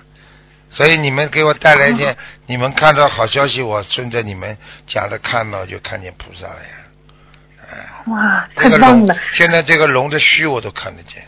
[0.71, 6.77] 所以你们给我带来一哦件，你们看到好消息，我顺着你们讲的看嘛，我就看见菩萨了呀。
[8.07, 11.23] 哇，这个龙太棒了，，现在这个龙的须我都看得见。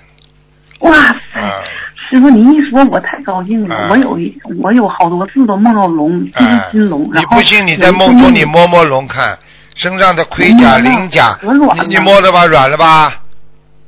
[0.82, 0.94] 哇
[1.32, 1.40] 塞！
[1.40, 1.62] 啊
[2.10, 3.74] 师傅，你一说，我太高兴了。
[3.74, 7.02] 啊我有一，我有好多次都梦到龙，就是哎金龙。
[7.04, 9.38] 你不信你在梦中你摸摸龙看，
[9.74, 12.44] 身上的盔甲、鳞甲可软，了你你摸着吧？
[12.46, 13.14] 软了吧？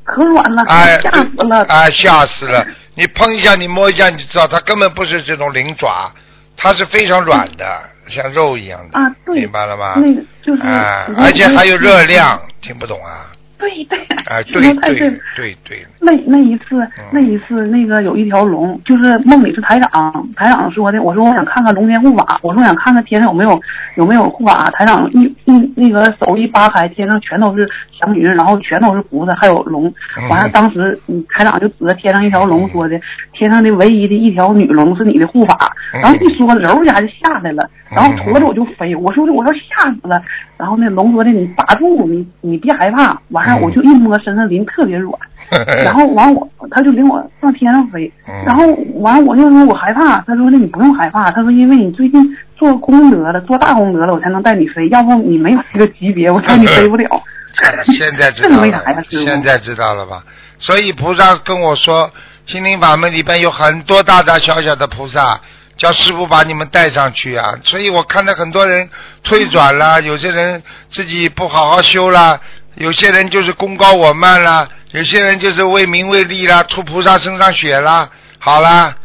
[0.04, 1.64] 可软了，哎，吓死了。
[1.64, 2.64] 哎，吓死了！
[2.94, 6.11] 你碰一下，你摸一下，你就知道它根本不是这种鳞爪，
[6.57, 8.98] 它是非常软的，像肉一样的。
[8.98, 9.94] 啊对明白了吗？
[9.96, 12.02] 那个就是哎，我而且还有热。
[12.04, 13.26] 量，听不懂啊？
[13.58, 23.60] 对对，哎，师 对傅太对对那那一次嗯，那一次，那个有一条龙，就是梦里是台长，台长说的，我说我想看看龙天护法，我说想看看天上有没有
[23.96, 30.28] 有没有护法，台长一一那个手一扒开，天上全都是祥云，然后全都是菩萨，还有龙，嗯。
[30.28, 33.00] 完了当时嗯台长就指着天上一条龙说的，
[33.32, 36.00] 天上的唯一的一条女龙是你的护法，嗯。
[36.02, 40.20] 然后一说揉一下就下来了，然后驮着我就飞，我说我说吓死了，
[40.56, 45.12] 然后那龙说的你打住，你你别害怕，完了我就一摸身上鳞特别软。
[45.84, 57.22] 然后完我他就领我上天上飞嗯，然后完我就说我害怕，他说那你不用害怕，他说因为你最近做功德了，做大功德了，我才能带你飞，要不你没有这个级别，我带你飞不了。
[57.84, 59.04] 现在知道了？
[59.10, 60.24] 现在知道了吧？
[60.58, 62.10] 所以菩萨跟我说，
[62.46, 65.38] 心灵法门里边有很多大大小小的菩萨，
[65.76, 67.54] 叫师傅把你们带上去啊。
[67.62, 68.88] 所以我看到很多人
[69.22, 72.40] 退转啦，有些人自己不好好修了，
[72.76, 78.96] 有些人就是功高我慢了，有些人就是为名为利了，出菩萨身上血了，好啦，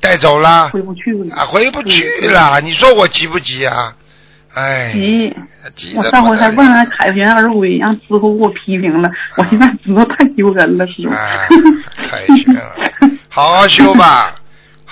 [0.00, 1.36] 带走了，回不去了。
[1.36, 2.60] 啊，回不去了。
[2.60, 3.94] 你说我急不急啊？
[4.54, 5.36] 哎，急，
[5.76, 11.10] 急我上回还问了凯旋而归，让师傅给我批评了，我现在知道太丢人了，师傅。
[11.10, 11.48] 哎，
[12.10, 12.74] 太悬了，
[13.28, 14.34] 好好修吧。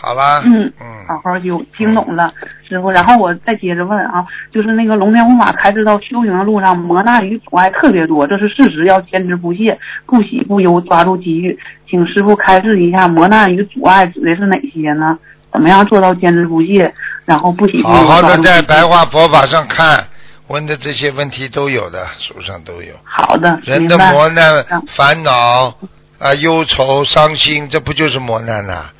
[0.06, 2.32] 好了，嗯嗯，好好修，听懂了，
[2.68, 2.88] 师傅。
[2.92, 11.58] 然后我再接着问啊，就是那个龙天护法开示到修行的路上，磨难与阻碍特别多，这是事实，要坚持不懈，不喜不忧，抓住机遇。
[11.90, 15.18] 请师傅开示一下，磨难与阻碍指的是哪些呢？
[15.52, 17.94] 怎么样做到坚持不懈，然后不喜不忧？
[17.96, 20.04] 好好的在白话佛法上看，
[20.46, 22.94] 问的这些问题都有的，书上都有。
[23.02, 25.74] 好的，人的磨难嗯、烦恼
[26.20, 28.92] 啊、忧愁、伤心，这不就是磨难呐、啊？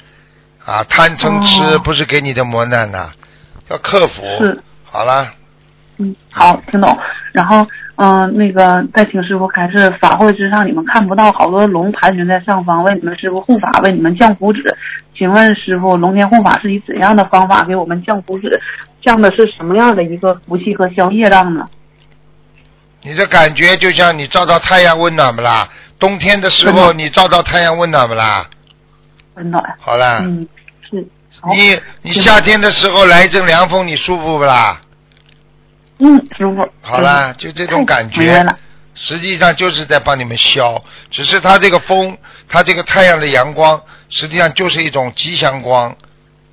[0.89, 3.11] 贪嗔痴哦不是给你的磨难呐、
[3.69, 4.23] 要克服。
[4.41, 5.33] 是好了，
[5.99, 6.99] 嗯，好，听懂。
[7.33, 14.75] 然后，嗯、那个再请师傅开示，法会之上你们看不到好多龙盘旋在上方，为你们师傅护法，为你们降福祉。
[15.17, 18.59] 请问师傅，龙天护法是以怎样的方法给我们降福祉？
[19.03, 21.69] 降的是什么样的一个福气和消业障呢？
[23.03, 25.69] 你的感觉就像你照到太阳温暖不啦？
[25.99, 28.47] 冬天的时候你照到太阳温暖不啦？
[29.35, 29.63] 温暖。
[29.79, 30.21] 好了。
[30.23, 30.47] 嗯，
[30.91, 31.07] 是。
[31.51, 34.81] 你你夏天的时候来一阵凉风，你舒服不啦？
[35.99, 36.67] 嗯，舒服。
[36.81, 38.45] 好啦，就这种感觉。
[38.95, 40.83] 实际上就是在帮你们消。
[41.11, 42.17] 只是它这个风，
[42.49, 45.95] 它这个太阳的阳光，实际上就是一种吉祥光，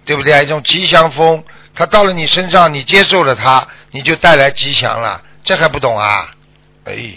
[0.04, 0.44] 对不对？
[0.44, 1.42] 一种吉祥风，
[1.74, 5.22] 它到了你身上，你接受了它，你就带来吉祥了。
[5.44, 6.30] 这还不懂啊？
[6.84, 7.14] 哎，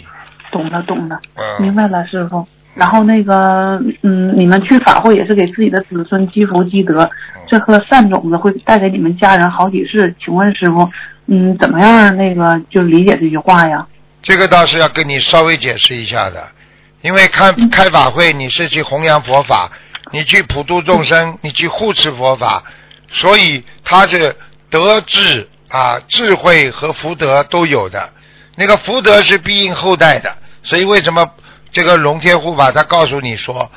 [0.51, 1.19] 懂了，懂了。
[1.35, 2.47] 嗯，明白了，师傅。
[2.77, 7.09] 然后那个，嗯，你们去法会也是给自己的子孙积福积德，
[7.47, 10.13] 这颗善种子会带给你们家人好几世。
[10.23, 10.87] 请问师傅，
[11.25, 13.87] 嗯，怎么样那个就理解这句话呀？
[14.21, 16.47] 这个倒是要跟你稍微解释一下的，
[17.01, 19.71] 因为开开法会你是去弘扬佛法，
[20.11, 22.61] 你去普度众生，你去护持佛法，
[23.09, 24.35] 所以它是
[24.69, 28.07] 德智啊智慧和福德都有的。
[28.55, 31.27] 那个福德是必应后代的，所以为什么
[31.77, 33.71] 这个龙天护法他告诉你说，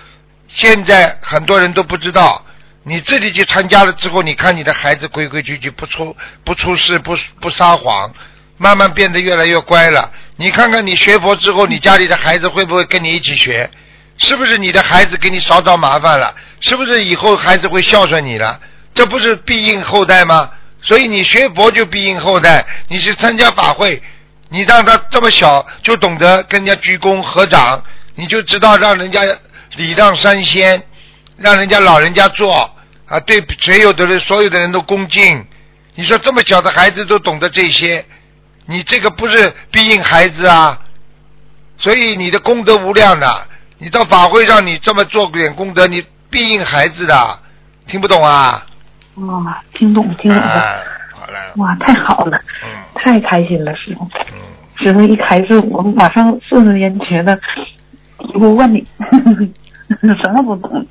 [0.48, 2.46] 现在很多人都不知道。
[2.82, 8.10] 你自己去参加了之后，你看你的孩子规规矩矩，不出不出事，不不撒谎，
[8.56, 10.10] 慢慢变得越来越乖了。
[10.36, 13.70] 你看看你学佛之后，你家里的孩子会不会跟你一起学？
[14.16, 16.34] 是不是你的孩子给你少找麻烦了？
[16.60, 18.58] 是不是以后孩子会孝顺你了？
[18.94, 20.50] 这不是必应后代吗？
[20.80, 22.66] 所以你学佛就必应后代。
[22.88, 24.02] 你去参加法会，
[24.50, 27.82] 你让他这么小就懂得跟人家鞠躬合掌，
[28.14, 29.22] 你就知道让人家
[29.76, 30.82] 礼让三先，
[31.36, 32.70] 让人家老人家做
[33.06, 35.46] 啊，对所有的人所有的人都恭敬。
[35.94, 38.04] 你说这么小的孩子都懂得这些，
[38.66, 40.80] 你这个不是庇应孩子啊，
[41.78, 43.46] 所以你的功德无量的。
[43.78, 47.38] 你到法会上你这么做点功德，你庇应孩子的，
[47.86, 48.66] 听不懂啊？
[49.16, 50.82] 啊，听懂听懂了，哎，
[51.56, 54.04] 哇，太好了，嗯太开心了，师傅。
[54.32, 54.38] 嗯，
[54.76, 57.38] 师傅一开始我马上瞬间觉得，
[58.34, 58.86] 我问你，
[60.22, 60.86] 什么不懂？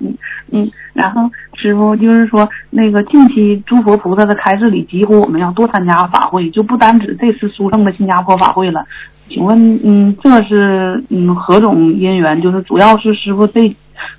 [0.00, 0.14] 嗯
[0.52, 8.84] 嗯，然后师傅就是说，那个近期诸佛菩萨的开示里，几乎我们要多参加法会，就不单指这次殊胜的新加坡法会了。
[9.28, 12.40] 请问，嗯，这是嗯何种因缘？
[12.40, 13.74] 就是主要是师傅这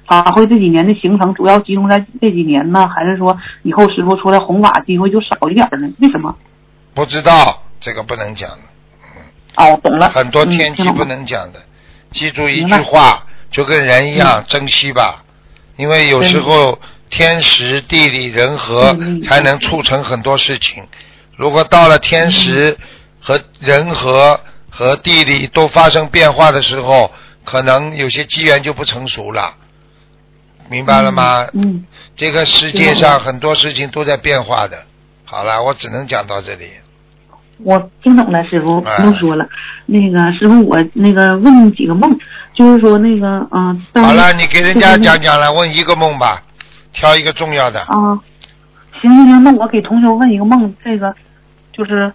[0.06, 5.90] 法会这几年的行程，主要集中在这几年呢，还是说以后师傅出来弘法机会就少一点呢？
[6.00, 6.36] 为什么？
[6.94, 8.58] 不知道这个不能讲的，
[9.56, 10.10] 哦，懂了。
[10.10, 11.62] 很多天机不能讲的。
[12.12, 15.24] 记住一句话，就跟人一样，珍惜吧。
[15.76, 20.84] 因为有时候天时地利人和嗯嗯才能促成很多事情。
[21.36, 22.76] 如果到了天时
[23.20, 27.12] 和人和和地理都发生变化的时候，
[27.44, 29.54] 可能有些机缘就不成熟了。
[30.70, 31.46] 明白了吗？
[31.54, 31.84] 嗯，
[32.16, 34.78] 这个世界上很多事情都在变化的。
[35.26, 36.66] 好了，我只能讲到这里。
[37.60, 39.48] 我听懂了，师傅不哎用说了。
[39.88, 42.18] 那个师傅，我那个问几个梦，
[42.54, 46.44] 就是说那个嗯，当好了，你给人家讲讲了，问一个梦吧，
[46.94, 47.80] 挑一个重要的。
[47.82, 48.20] 啊，
[49.02, 51.16] 行行行，那我给同学问一个梦，这个
[51.74, 52.14] 就是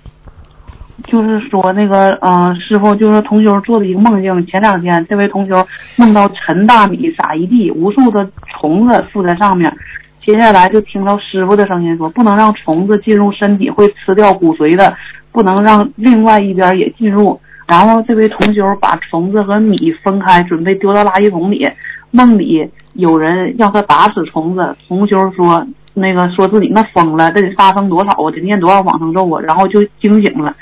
[1.05, 9.75] 就是说那个嗯、呃师傅就是同学做的一个梦境，前两天这位同学梦到陈大米撒一地，无数的虫子附在上面。
[10.21, 14.97] 接下来就听到师傅的声音说，不能让虫子进入身体，会吃掉骨髓的，
[15.33, 17.41] 不能让另外一边也进入。
[17.67, 21.69] 然后这位同学把虫子和米分开，准备丢到垃圾桶里。
[22.11, 30.55] 梦里有人要他打死虫子，同修说那个说自己那疯了，这得杀生多少啊，得念多少往生咒啊，然后就惊醒了，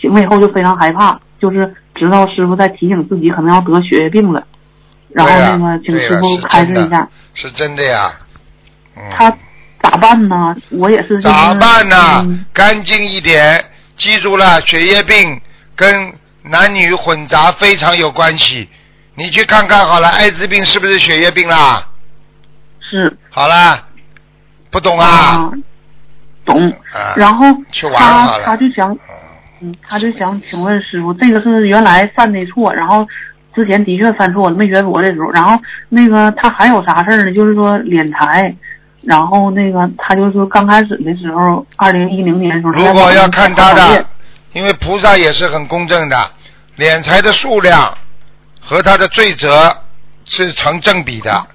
[0.00, 4.46] 醒了以后就非常害怕，就是知道师傅在提醒自己可能要得血液病了，
[5.10, 8.12] 然后那个请师傅开示一下，是真的呀。
[8.96, 9.02] 嗯。
[9.12, 9.30] 他
[9.82, 10.54] 咋办呢？
[10.70, 11.96] 我也是、咋办呢？
[12.20, 13.64] 嗯干净一点，
[13.96, 15.40] 记住了，血液病
[15.76, 18.68] 跟男女混杂非常有关系。
[19.14, 21.84] 你去看看好了，艾滋病是不是血液病啦？
[22.80, 23.84] 是好啦，
[24.70, 25.06] 不懂啊？
[25.06, 25.52] 啊，
[26.44, 26.70] 懂。
[26.92, 28.98] 啊然后去玩他他就想，嗯，
[29.88, 33.06] 他就想请问师傅，这个是原来犯的错，然后
[33.54, 37.32] 之前的确犯错了，没学佛的时候，然后那个他还有啥事儿呢？
[37.32, 38.54] 就是说敛财，
[39.02, 44.06] 然后那个他就说刚开始的时候，二零一零年的时候，如果要看他他的，
[44.52, 46.30] 因为菩萨也是很公正的，
[46.76, 47.96] 敛财的数量
[48.60, 49.76] 和他的罪责
[50.24, 51.46] 是成正比的。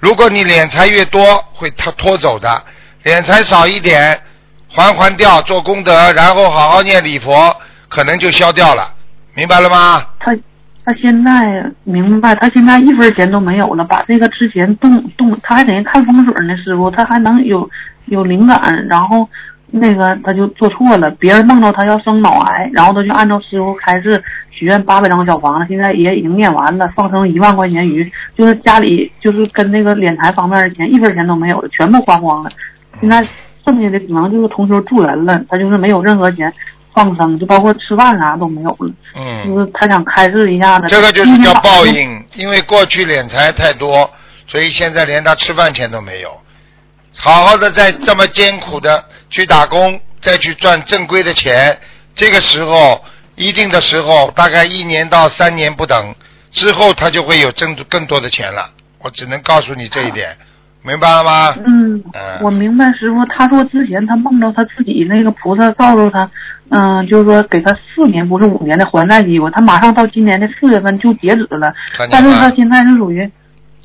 [0.00, 1.22] 如果你敛财越多，
[1.52, 2.48] 会他拖走的；
[3.04, 4.20] 敛财少一点，
[4.74, 7.54] 还还掉，做功德，然后好好念礼佛，
[7.88, 8.90] 可能就消掉了。
[9.34, 10.02] 明白了吗？
[10.18, 10.34] 他
[10.84, 17.68] 他现在明白，他现在一分钱都没有了，把这个之前动动，他还给人看风水呢，师傅，他还能有
[18.06, 19.28] 有灵感，然后
[19.70, 32.50] 那个他就做错了，别人梦到他要生脑癌，然后他就按照师傅开示许愿八百张小房子，现在也已经念完了，放生一万块钱鱼，就是家里就是跟那个敛财方面的钱一分钱都没有了，全部花光了，
[33.00, 33.24] 现在
[33.64, 36.52] 剩下的可能就是同修助人了，他就是没有任何钱
[36.92, 38.92] 放生，就包括吃饭啥都没有了。
[39.14, 44.10] 嗯就嗯，是他想开示一下子，这个就是叫报应，因为过去敛财太多，
[44.46, 46.30] 所以现在连他吃饭钱都没有。
[47.14, 51.78] 好好的在这么艰苦的去打工，再去赚正规的钱，
[52.14, 53.04] 这个时候
[53.36, 56.14] 一定的时候，大概一年到三年不等，
[56.50, 58.70] 之后他就会有挣更多的钱了。
[58.98, 60.36] 我只能告诉你这一点，
[60.84, 61.54] 明白了吗？
[61.64, 66.28] 嗯嗯，我明白师傅，他说之前他梦到他自己那个菩萨告诉他，
[66.70, 71.72] 嗯，就是说给他四年不是五年的还债机会，他马上到今年的四月份就截止了？
[72.10, 73.30] 但是他现在是属于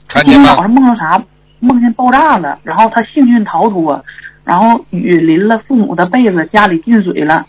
[0.08, 0.70] 他今天早上？
[0.70, 1.22] 梦到啥？
[1.60, 4.04] 梦见爆炸了，然后他幸运逃脱，
[4.44, 7.46] 然后雨淋了父母的被子，家里进水了，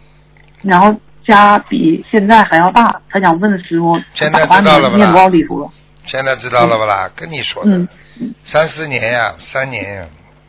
[0.62, 0.94] 然后
[1.26, 3.00] 家比现在还要大。
[3.10, 4.70] 他想问师傅，现在咋办呢？
[4.70, 5.70] 知道了吧念多少礼佛？
[6.04, 7.08] 现在知道了不啦？
[7.14, 7.88] 跟你说的，嗯
[8.44, 10.06] 三四年呀，三年呀，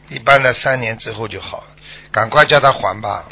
[0.08, 1.64] 一般的三年之后就好了，
[2.12, 3.26] 赶快叫他还吧。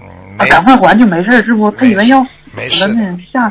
[0.00, 0.06] 嗯，
[0.38, 1.70] 啊，赶快还就没事儿，师傅。
[1.72, 2.86] 他以为要没事。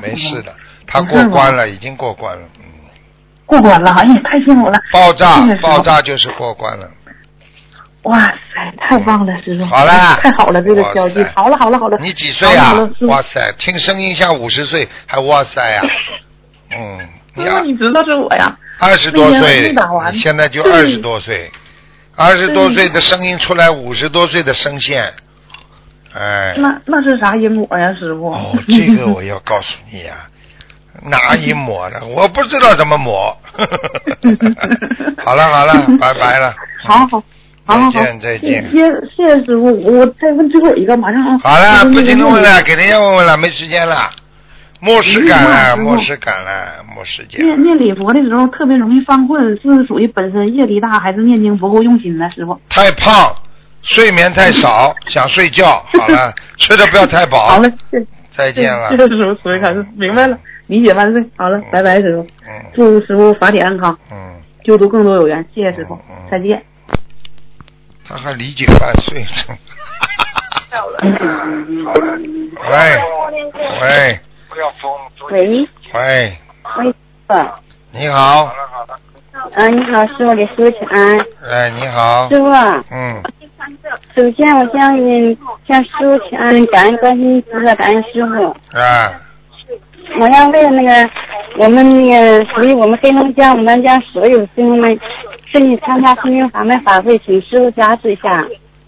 [0.02, 2.44] 没事的，他过关了，已经过关了。
[2.60, 2.66] 嗯，
[3.46, 4.80] 过关了，哎呀，太幸福了！
[4.92, 6.90] 爆炸爆炸就是过关了。
[8.04, 9.66] 哇塞，太棒了，师傅！
[9.66, 11.24] 好了太好了，这个消息。
[11.36, 11.98] 好了，好了，好了。
[12.00, 12.76] 你几岁啊
[13.08, 15.82] 哇塞，听声音像五十岁，还哇塞呀、
[16.70, 17.00] 嗯，
[17.34, 18.56] 你师傅，你知道是我呀？
[18.80, 19.74] 二十多岁
[20.14, 21.52] 现在就二十多岁，
[22.16, 25.14] 二十多岁的声音出来，五十多岁的声线，
[26.14, 28.32] 哎，那那是啥因果呀，师傅？
[28.32, 30.28] 哦， 这个我要告诉你呀、
[31.04, 32.06] 哪一抹的？
[32.06, 33.38] 我不知道怎么抹。
[35.24, 36.54] 好了好了，拜拜了。
[36.84, 37.24] 好好
[37.66, 41.40] 好好好，再见再见谢谢谢谢师傅，我再问最后一个，马上啊。
[41.44, 44.10] 好了，不就是那个念停的问了，给人家问问了，没时间了，
[44.86, 47.64] 没时赶了，嗯没时赶了，没时间念。
[47.64, 52.30] 念礼佛的时候特别容易犯困，是属于本身业力大，还是念经不够用心呢？
[52.30, 52.60] 师傅。
[52.70, 53.36] 太胖，
[53.82, 55.84] 睡眠太少， 想睡觉。
[55.98, 57.48] 好了，吃的不要太饱。
[57.50, 58.98] 好了，谢再见了谢。
[58.98, 61.24] 谢师傅，慈悲开示，明白了，理解万岁。
[61.36, 62.22] 好了，拜拜，师傅。
[62.48, 65.44] 嗯祝师傅法体安康，嗯，救度更多有缘。
[65.56, 66.62] 谢谢师傅再见。
[68.08, 69.26] 他还理解万岁。
[72.70, 72.72] 喂
[73.82, 74.20] 喂
[75.32, 75.68] 喂。
[75.94, 76.38] 喂，
[76.74, 76.96] 喂，师
[77.92, 78.52] 你好，
[79.72, 81.20] 你好，师傅给师傅请安。
[81.50, 82.46] 哎，你好，师傅，
[82.92, 83.22] 嗯，
[84.16, 85.38] 首先我向你
[85.68, 88.78] 向师傅请安，感恩观世音菩萨，感恩师傅。
[88.78, 89.22] 啊，
[90.20, 91.10] 我要为那个
[91.58, 94.98] 我们那个属于我们黑龙江牡丹江所有师兄们
[95.52, 98.46] 顺利参加心灵法门法会，请师傅加持一下。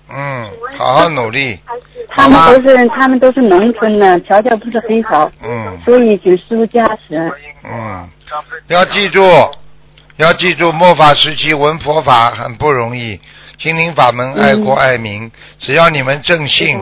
[0.09, 1.59] 嗯，好好努力，
[2.07, 5.77] 他们都是他们都是农村的，条件不是很好，嗯。
[5.83, 7.31] 所以请师傅加持。
[7.63, 8.07] 嗯，
[8.67, 9.21] 要记住，
[10.15, 13.19] 要记住，末法时期闻佛法很不容易，
[13.57, 15.29] 心灵法门爱国爱民，
[15.59, 16.81] 只要你们正信，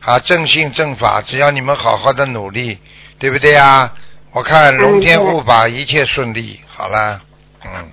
[0.00, 2.78] 啊，正信正法，只要你们好好的努力，
[3.18, 3.92] 对不对啊？
[4.32, 7.20] 我看龙天护法一切顺利，好啦，
[7.64, 7.90] 嗯，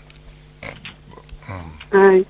[1.49, 1.55] 嗯，
[1.89, 2.25] 嗯，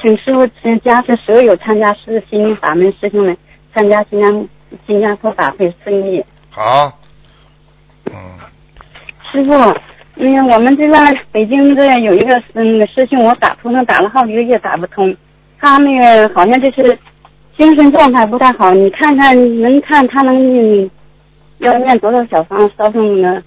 [0.00, 3.36] 请师傅嗯加持所有参加师心灵法门师兄们
[3.74, 4.26] 参加新加
[4.86, 6.24] 新加坡法会顺利。
[6.48, 6.98] 好，
[8.06, 8.14] 嗯，
[9.30, 9.52] 师傅，
[10.14, 15.14] 那个我们这边北京这有一个嗯那个师兄，我打通了，打了好几个月打不通，
[15.58, 16.98] 他那个好像就是
[17.56, 20.90] 精神状态不太好，你看看能看他能念
[21.58, 23.42] 要念多少小方烧送呢？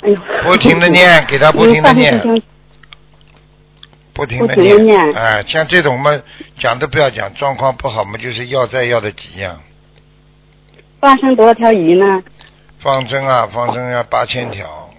[0.00, 2.12] 哎呦，不停的念，给他不停的念
[4.14, 6.22] 不停的念哎，像这种嘛，
[6.56, 9.60] 讲都不要讲，状况不好嘛，就是要债要的急呀、
[11.00, 12.22] 放生多少条鱼呢？
[12.78, 14.90] 放生啊，放生要八千条，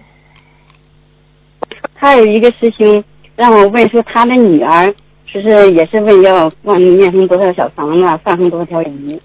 [1.94, 3.02] 还有一个师兄
[3.36, 4.94] 让我问说他的女儿，
[5.26, 9.20] 说是也是问要放念成多少小房子，放生多少条鱼。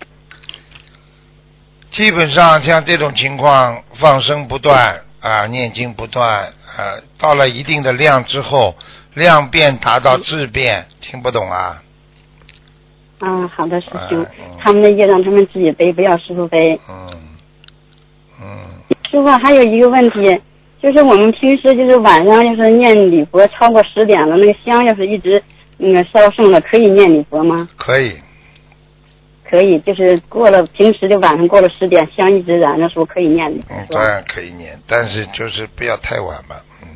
[1.92, 8.76] 基本上像这种情况，放生不断啊，念经不断啊，到了一定的量之后，
[9.14, 11.84] 量变达到质变，听不懂啊？
[13.20, 14.26] 啊，好的，师兄
[14.60, 16.80] 他们的业让他们自己背，不要师傅背。
[16.90, 17.08] 嗯
[18.42, 18.58] 嗯，
[19.10, 20.42] 师傅还有一个问题，
[20.82, 25.44] 就是我们平时就是晚上要是念礼佛超过十点了，那个香要是一直
[25.78, 27.70] 那个烧剩了，可以念礼佛吗？
[27.78, 28.14] 可以，
[29.48, 36.88] 可以，就是过了平时的晚上过了十点，香一直燃的时候可以念礼佛嗯，当然可以念，但是就是不要太晚嘛，嗯。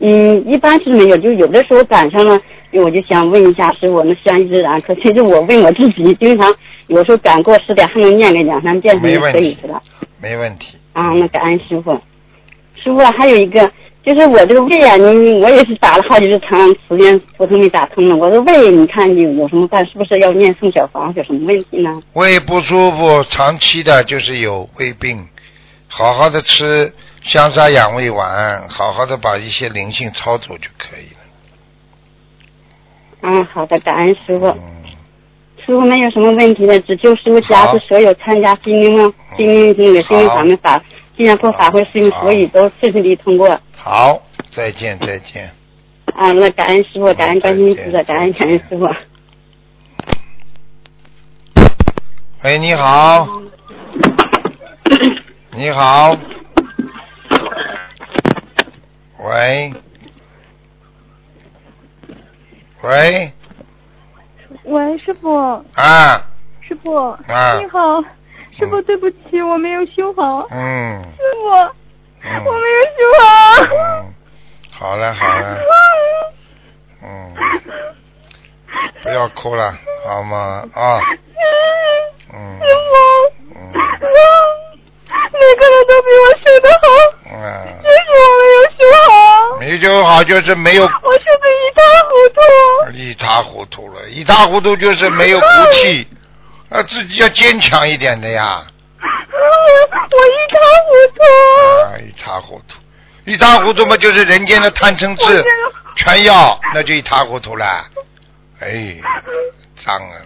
[0.00, 2.40] 嗯，一般是没有，就有的时候赶上了，
[2.72, 6.54] 我就想问一下师傅，那香一直燃，可其实我问我自己，经常
[6.86, 9.82] 有时候赶过十点还能念个两三遍，没问题可以是吧？
[10.20, 10.76] 没问题。
[10.94, 11.92] 啊，那感恩师傅。
[12.82, 13.70] 师傅还有一个，
[14.02, 18.16] 就是我这个胃啊，你我也是打了好几次长时间不通没打通了。
[18.16, 19.84] 我的胃，你看有有什么办？
[19.84, 21.12] 是不是要念送小房？
[21.14, 22.02] 有什么问题呢？
[22.14, 25.28] 胃不舒服，长期的就是有胃病，
[25.88, 26.90] 好好的吃
[27.30, 31.20] 香砂养胃丸，好好的把一些灵性操作就可以了。
[33.22, 34.48] 嗯，好的，感恩师傅。
[34.48, 34.82] 嗯，
[35.64, 40.82] 师傅没有什么问题的，只求师傅加好持所有参加心灵啊心灵那个心灵法门法
[41.16, 43.60] 新加坡法会师兄，好所以都顺顺利通过。
[43.76, 44.20] 好，
[44.50, 45.52] 再见再见。
[46.06, 48.88] 啊，那感恩师傅，感恩观世音菩萨，感恩感恩师傅。
[52.42, 53.28] 喂，你好。
[55.52, 56.16] 你好。
[59.22, 59.72] 喂。
[62.82, 63.30] 喂，
[64.64, 65.36] 喂，师傅，
[65.74, 66.24] 啊，
[66.66, 66.94] 师傅，
[67.28, 67.58] 啊。
[67.58, 68.00] 你好，
[68.58, 71.50] 师傅，对不起，我没有修好，嗯，师傅，
[72.22, 72.44] 嗯。
[72.44, 73.26] 我没有修好。
[73.70, 74.14] 嗯，
[74.70, 75.58] 好了好了，
[77.02, 77.34] 嗯，
[79.02, 79.74] 不要哭了，
[80.06, 80.64] 好吗？
[80.72, 81.00] 啊，
[82.32, 82.58] 嗯。
[82.60, 83.58] 师傅，嗯。
[85.32, 86.86] 每个人都比我修的好，
[87.30, 87.36] 嗯，
[90.20, 92.40] 好就是没有我是不是一塌糊涂？
[92.92, 96.06] 一塌糊涂了，一塌糊涂就是没有骨气，
[96.68, 98.62] 啊，自己要坚强一点的呀，
[99.00, 101.22] 我一塌糊涂。
[101.86, 102.76] 啊，一塌糊涂，
[103.24, 105.42] 一塌糊涂嘛就是人间的贪嗔痴
[105.96, 107.86] 全要，那就一塌糊涂了，
[108.60, 108.98] 哎，
[109.78, 110.20] 脏啊，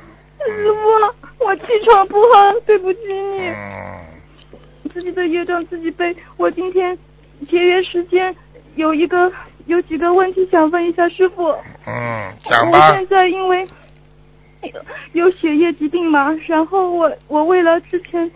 [0.45, 3.49] 师傅，我气场不好，对不起你。
[3.49, 4.61] 嗯，
[4.93, 6.17] 自己的业障自己背。
[6.37, 6.99] 我今天
[7.49, 8.35] 节约时间，
[8.75, 9.31] 有一个
[9.67, 11.49] 有几个问题想问一下师傅。
[11.87, 12.79] 嗯，讲我。
[12.93, 13.67] 现在因为
[14.63, 18.31] 有有血液疾病嘛，然后我我为了之前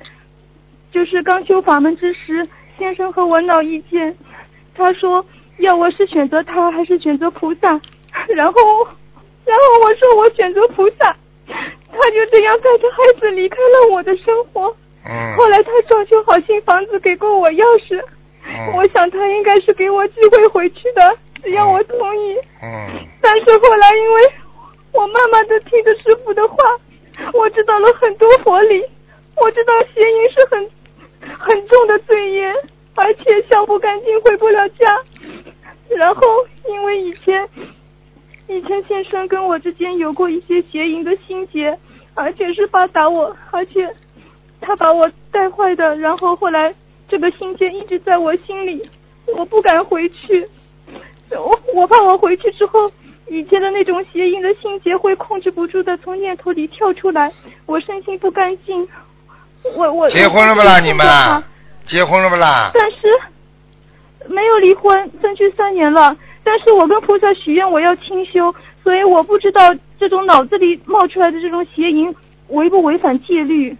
[0.90, 2.46] 就是刚修法门之时，
[2.78, 4.16] 先生和我闹意见，
[4.74, 5.24] 他说
[5.58, 7.68] 要我是选择他还是选择菩萨，
[8.34, 8.60] 然后
[9.44, 11.14] 然后我说我选择菩萨，
[11.46, 14.74] 他就这样带着孩子离开了我的生活。
[15.04, 18.02] 嗯后来他装修好新房子，给过我钥匙。
[18.48, 22.36] 嗯我想他应该是给我机会回去的，只要我同意。
[22.62, 24.32] 嗯但是后来因为
[24.92, 26.56] 我慢慢的听着师傅的话，
[27.34, 28.82] 我知道了很多佛理，
[29.36, 30.70] 我知道邪淫是很
[31.38, 32.52] 很重的罪业，
[32.94, 34.98] 而且消不干净回不了家。
[35.90, 36.22] 然后
[36.68, 37.46] 因为以前
[38.46, 41.78] 以前先生跟我之间有过一些邪淫的心结，
[42.14, 43.88] 而且是发打我，而且
[44.60, 46.74] 他把我带坏的，然后后来
[47.08, 48.86] 这个心结一直在我心里，
[49.36, 50.46] 我不敢回去。
[51.30, 52.90] 我我怕我回去之后，
[53.28, 57.32] 以前的那种邪淫的心结会控制不住的从念头里跳出来，
[57.66, 58.86] 我身心不干净。
[59.76, 60.80] 我我结婚了不啦？
[60.80, 61.06] 你们
[61.84, 62.70] 结婚了不啦？
[62.74, 62.96] 但是
[64.26, 66.16] 没有离婚，分居三年了。
[66.44, 72.14] 但是我跟菩萨许愿我要清修，所以我不知道这种脑子里冒出来的这种邪淫
[72.48, 73.76] 违不违反戒律。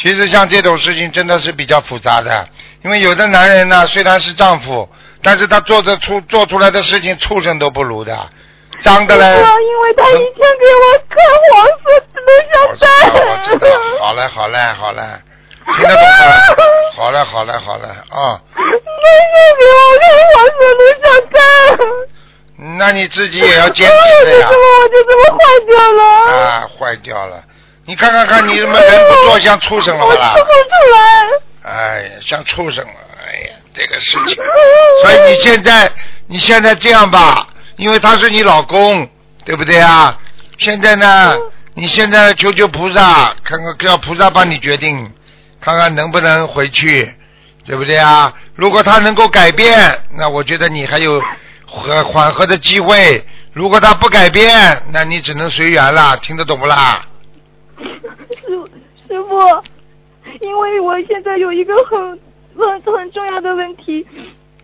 [0.00, 2.48] 其实像这种事情真的是比较复杂的，
[2.84, 4.88] 因为有的男人呢，虽然是丈夫，
[5.22, 8.16] 但是他做的出做出来的事情，畜生都不如的，
[8.80, 9.24] 脏的嘞。
[9.24, 11.18] 因为他一天给我看
[11.52, 12.18] 黄色的
[12.68, 12.88] 我知道，
[13.26, 13.58] 我知。
[13.58, 13.66] 道，
[13.98, 15.02] 好嘞，好嘞，好嘞，
[15.66, 16.04] 听得懂了，
[16.94, 18.78] 好嘞，好嘞，好嘞，啊，没有
[19.58, 21.38] 给我看黄色录像带。
[22.78, 26.02] 那你自己也要坚持的呀为什，么我就这么坏掉了？
[26.32, 27.42] 啊，坏掉了，
[27.88, 30.42] 你看看看，你怎么人不做像畜生了啦吃？
[30.42, 31.72] 不出来。
[31.72, 34.36] 哎呀，像畜生了，哎呀，这个事情，
[35.02, 35.90] 所以你现在，
[36.26, 39.08] 你现在这样吧，因为他是你老公，
[39.42, 40.18] 对不对啊？
[40.58, 41.34] 现在呢，
[41.72, 45.10] 你现在求求菩萨，看看叫菩萨帮你决定，
[45.58, 47.10] 看看能不能回去，
[47.64, 48.30] 对不对啊？
[48.54, 51.22] 如果他能够改变，那我觉得你还有
[51.64, 53.24] 和缓和的机会；
[53.54, 57.06] 如果他不改变，那你只能随缘了，听得懂不啦？
[59.08, 59.34] 师师傅，
[60.40, 61.98] 因为我现在有一个很
[62.54, 64.06] 很很重要的问题，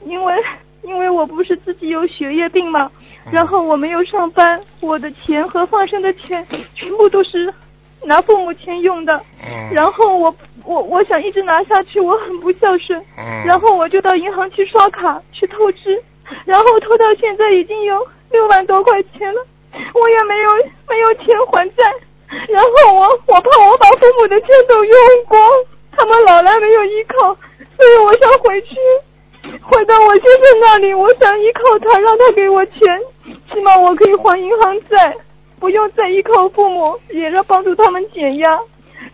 [0.05, 0.35] 因为
[0.83, 2.91] 因为我不是自己有血液病嘛，
[3.33, 7.53] 然后我没有上班，我的钱和放生的钱全部都是
[8.05, 9.73] 拿父母钱用的，嗯。
[9.73, 10.35] 然后我
[10.65, 13.47] 我我想一直拿下去，我很不孝顺，嗯。
[13.47, 16.03] 然后我就到银行去刷卡去透支，
[16.45, 19.47] 然后透到现在已经有六万多块钱了，
[19.95, 20.51] 我也没有
[20.87, 21.91] 没有钱还债，
[22.49, 24.95] 然后我我怕我把父母的钱都用
[25.29, 25.41] 光，
[25.97, 27.35] 他们老来没有依靠，
[27.77, 28.77] 所以我想回去，
[29.63, 32.81] 回到我先生那里，我想依靠他，让他给我钱，
[33.53, 35.15] 起码我可以还银行债，
[35.61, 38.59] 不用再依靠父母，也让帮助他们减压。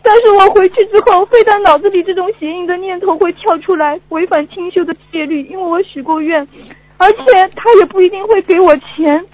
[0.03, 6.47] 但是我回去之后，非但脑子里这种邪淫的念头会跳出来，违反清修的戒律，因为我许过愿，
[6.97, 9.25] 而且他也不一定会给我钱，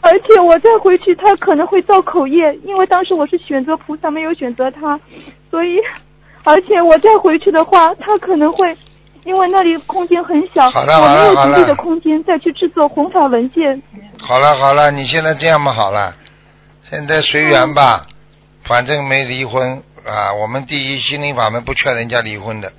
[0.00, 4.98] 而且我再回去，他可能会造口业，因为当时我是选择菩萨，没有选择他，
[5.50, 5.78] 所以，
[6.44, 8.76] 而且我再回去的话，他可能会。
[9.24, 13.82] 因为那里空间很小，好了我没有好了好了足够的空间再去制作红法文件。
[14.18, 16.14] 好了好了，你现在这样嘛好了，
[16.88, 18.06] 现在随缘吧，
[18.64, 20.32] 反正没离婚啊。
[20.32, 22.72] 我们第一心灵法门不劝人家离婚的，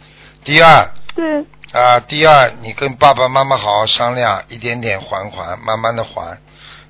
[0.43, 6.35] 第二对，啊，第二你跟爸爸妈妈好好商量，一点点还还，慢慢的还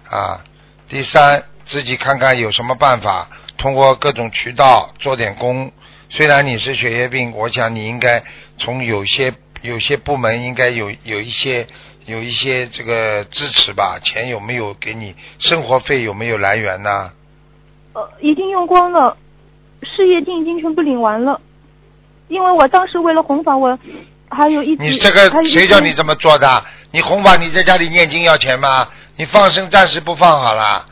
[0.10, 0.44] 啊。
[0.88, 5.72] 第三自己看看有什么办法，通过各种渠道做点工。
[6.10, 8.24] 虽然你是血液病，我想你应该
[8.58, 9.32] 从有些
[9.62, 11.68] 有些部门应该有有一些
[12.06, 15.16] 有一些这个支持吧，钱有没有给你？
[15.38, 17.12] 生活费有没有来源呢？
[17.94, 19.16] 呃，已经用光了，
[19.84, 21.40] 事业金已经全部领完了。
[22.28, 23.78] 因为我当时为了弘法，我
[24.30, 26.66] 还有一你这个谁叫你这么做的？
[26.92, 28.88] 你弘法你在家里念经要钱吗？
[29.20, 30.86] 你放生暂时不放好了，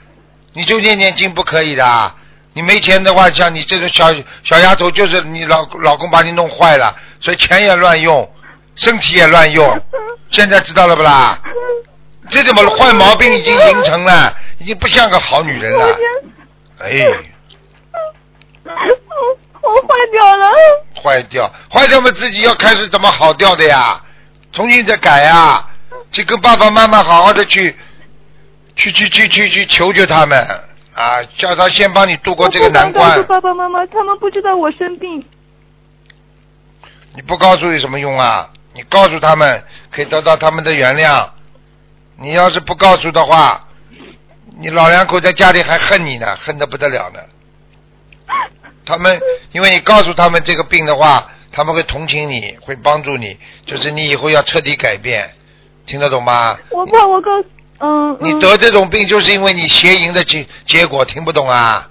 [0.52, 2.12] 你就念念经不可以的。
[2.52, 4.14] 你没钱的话，像你这种小
[4.44, 8.30] 小丫头，就是你老老公把你弄坏了，所以钱也乱用，
[8.76, 9.82] 身体也乱用。
[10.30, 11.40] 现在知道了不啦？
[12.30, 15.98] 这种坏毛病已经形成了，已经不像个好女人了。
[16.80, 17.08] 哎，
[18.66, 20.52] 我我坏掉了。
[21.02, 24.02] 坏掉，坏掉嘛，自己要开始怎么好掉的呀？
[24.52, 25.66] 重新再改呀，
[26.12, 27.78] 去跟爸爸妈妈好好的去，
[28.78, 30.40] 去去去去去求求他们
[30.96, 33.28] 啊，叫他先帮你度过这个难关告诉。
[33.28, 35.24] 爸爸妈妈，他们不知道我生病。
[37.14, 38.50] 你不告诉有什么用啊？
[38.74, 41.28] 你告诉他们，可以得到他们的原谅。
[42.20, 43.68] 你要是不告诉的话，
[44.60, 47.20] 你老两口在家里还恨你呢，恨得不得了呢。
[48.86, 49.20] 他们
[49.52, 55.30] 因为你告诉他们这个病的话，他们会同情你，会帮助你，就是你以后要彻底改变，
[55.86, 56.58] 听得懂吗？
[56.70, 57.48] 我怕我告诉，
[57.80, 58.20] 嗯嗯。
[58.22, 61.90] 你得这种病就是因为你邪淫的结结果，听不懂啊？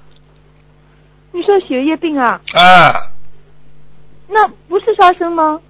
[1.33, 2.41] 你说血液病啊？
[2.55, 2.95] 啊，
[4.29, 5.61] 那不是杀生吗？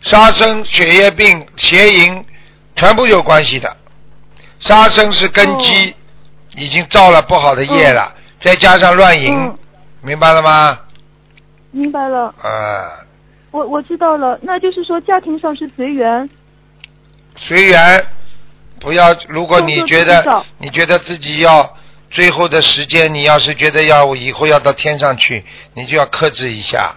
[0.00, 2.24] 杀生、血液病、邪淫，
[2.74, 3.76] 全部有关系的。
[4.58, 5.94] 杀生是根基，
[6.56, 9.58] 已经造了不好的业了，再加上乱淫，嗯，
[10.02, 10.80] 明白了吗？
[11.70, 13.04] 明白了，啊，
[13.50, 14.38] 我我知道了。
[14.42, 16.28] 那就是说家庭上是随缘。
[17.36, 18.04] 随缘，
[18.80, 19.14] 不要。
[19.28, 21.76] 如果你觉得你觉得自己要
[22.10, 26.94] 最后的时间，你要是觉得要以后要到天上去，你就要克制一下。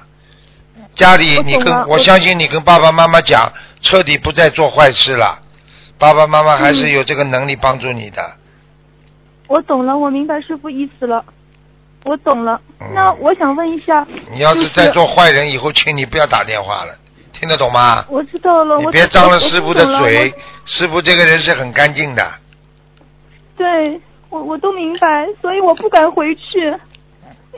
[0.94, 3.52] 家里你跟我相信你跟爸爸妈妈讲，
[3.82, 5.40] 彻底不再做坏事了。
[5.98, 8.36] 爸爸妈妈还是嗯有这个能力帮助你的。
[9.48, 11.24] 我懂了，我明白师傅意思了。
[12.04, 12.60] 我懂了。
[12.80, 16.96] 嗯那我想问一下，你要是再做坏人，以后请你不要打电话了，
[17.42, 18.06] 听得懂吗？
[18.08, 20.32] 我知道了，你我别张了师傅的嘴，
[20.66, 22.24] 师傅这个人是很干净的。
[23.58, 26.72] 对，我我都明白，所以我不敢回去。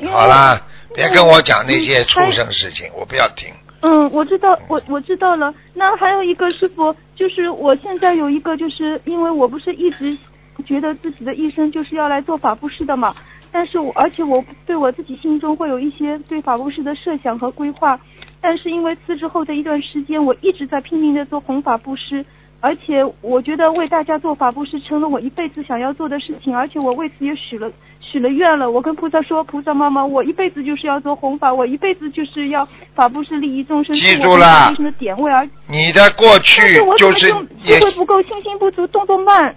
[0.09, 0.61] 好啦，
[0.95, 3.53] 别跟我讲那些嗯畜生事情，我不要听。
[3.81, 5.53] 嗯，我知道，我我知道了。
[5.73, 10.17] 那还有一个师傅，就是我现在有一个，就是因为我不是一直
[10.65, 13.13] 觉得自己的一生就是要来做法布施的嘛，
[13.51, 17.99] 但是我而且我对我自己心中会有一些对法布施的设想和规划，
[18.43, 22.23] 但是因为辞职后的一段时间，我一直在拼命的做弘法布施。
[22.59, 27.69] 而且我觉得为大家做法布施成了我一辈子想要做的事情，而且我为此也许了
[27.99, 28.71] 许了愿了。
[28.71, 32.65] 我跟菩萨说，菩萨妈妈，我一辈子就是要做弘法，我一辈子就是要
[32.95, 35.29] 法布施利益众生，记住了的点位。
[35.29, 36.61] 而你的过去
[36.97, 39.53] 就是么就也智慧不够，信心不足，动作慢。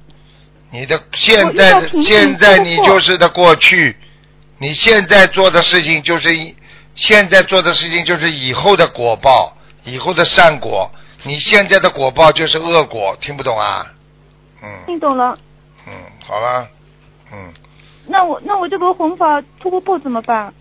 [0.73, 3.95] 你的现在现在你就是的过去，
[4.59, 6.53] 你现在做的事情就是以
[6.97, 10.91] 现在做的事情就是以后的果报，以后的善果。
[11.23, 13.87] 你现在的果报就是恶果，听不懂啊？
[14.63, 15.37] 嗯听懂了？
[15.87, 15.93] 嗯，
[16.27, 16.67] 好了，
[17.33, 17.53] 嗯，
[18.07, 20.53] 那我那我这个红法突破破怎么办？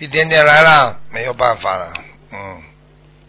[0.00, 1.92] 一点点来了，没有办法了，
[2.32, 2.56] 嗯，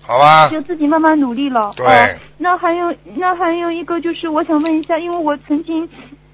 [0.02, 1.72] 好吧，就自己慢慢努力了。
[1.76, 5.88] 对哦那还有那还有一个就是，我想问一下，因为我曾经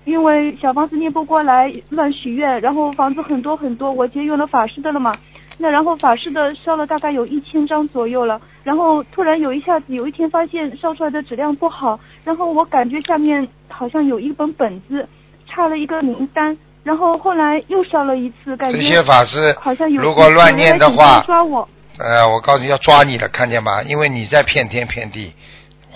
[0.05, 5.15] 因为小房子念不过来，乱许愿，然后房子很多很多，我结缘了法师的了嘛。
[5.57, 15.07] 那然后法师的烧了大概有一千张左右了，然后突然有一下子有一天发现烧出来的质量不好，然后我感觉下面好像有一本本子，
[15.47, 21.67] 差了一个名单，然后后来又烧了一次，感觉这些法师好像有如果乱念的话抓我。
[21.97, 23.81] 呃，我告诉你要抓你了，看见吗？
[23.83, 25.33] 因为你在骗天骗地。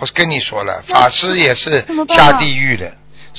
[0.01, 2.89] 我跟你说了，法师也是下地狱的，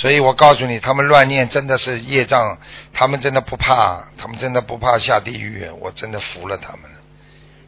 [0.01, 2.57] 所以我告诉你，他们乱念真的是业障，
[2.90, 6.96] 他们真的不怕，他们真的不怕下地狱，我真的服了他们了。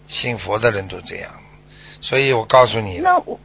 [0.09, 1.31] 信佛的人都这样，
[2.01, 3.39] 所以我告诉你，那我，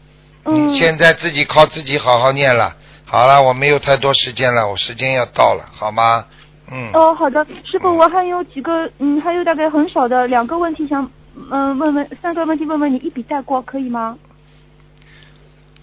[0.45, 2.77] 嗯，你现在自己靠自己好好念了。
[3.03, 6.25] 好了，我没有太多时间了，我时间要到了，好吗？
[6.71, 6.89] 嗯。
[6.93, 11.11] 哦，好的，师傅，我还有几个，嗯，还有大概很少的两个问题想，
[11.51, 14.17] 嗯、问问三个问题问问你，一笔带过，可以吗？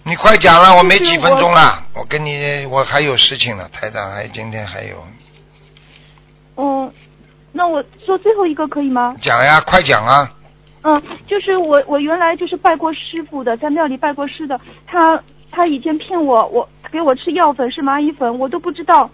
[0.07, 5.03] 你快讲了，我没几分钟了，我跟你我还有事情了，台长还今天还有，
[6.57, 6.91] 嗯，
[7.51, 9.15] 那我说最后一个可以吗？
[9.19, 10.31] 讲呀，快讲啊！
[10.83, 19.09] 嗯，就是我我原来就是拜过师傅的，在庙里拜过师的，他他以前骗我，我给我吃药粉是蚂蚁粉，我都不知道。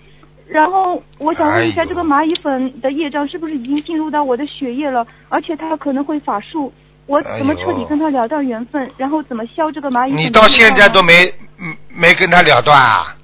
[0.45, 5.07] 然后我想问一下，这个蚂蚁粉的业障是不是已经进入到我的血液了？
[5.29, 6.73] 而且他可能会法术，
[7.07, 8.89] 我怎么彻底跟他了断缘分？
[8.97, 10.29] 然后怎么消这个蚂蚁你？
[10.29, 13.15] 到现在都没嗯没跟他了断啊？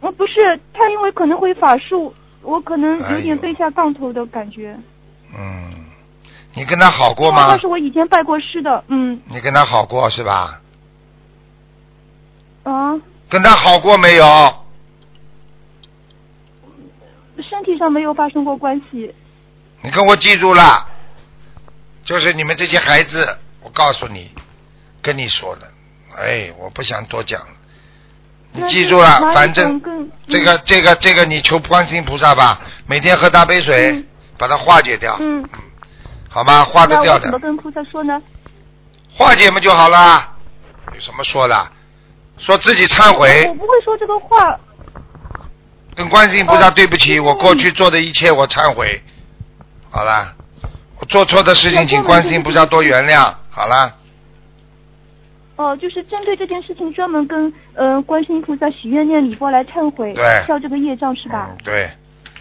[0.00, 4.78] 我，不是，他因为可能会法术，我可能有点背下杠头的感觉。
[5.36, 5.70] 嗯，
[6.54, 7.66] 你跟他好过吗他是？
[7.66, 10.60] 我以前拜过师的，嗯你跟他好过是吧？
[12.62, 12.94] 啊，
[13.28, 14.24] 跟他好过没有？
[17.38, 19.14] 身体上没有发生过关系。
[19.82, 20.88] 你跟我记住了，
[22.06, 24.30] 就是你们这些孩子，我告诉你，
[25.02, 25.68] 跟你说的，
[26.16, 27.48] 哎，我不想多讲了。
[28.52, 29.82] 你记住了，反正
[30.28, 34.06] 这个这个这个，你求观世音菩萨吧，每天喝大杯水，嗯
[34.38, 35.44] 把它化解掉，嗯，
[36.28, 36.62] 好吗？
[36.62, 38.22] 化得掉的，怎么跟菩萨说呢？
[39.12, 40.32] 化解嘛就好了。
[40.94, 41.72] 有什么说的？
[42.38, 44.56] 说自己忏悔我，不会说这个话。
[45.94, 49.02] 跟观世音菩萨对不起，我过去做的一切我忏悔。
[49.90, 50.35] 好了，
[50.98, 53.32] 我做错的事情，请观世音菩萨多原谅。
[53.50, 53.94] 好了，
[55.56, 60.42] 哦，就是针对这件事情，专门跟呃观世音菩萨许愿念礼佛来忏悔，对。
[60.46, 61.48] 消这个业障是吧？
[61.50, 61.90] 嗯，对，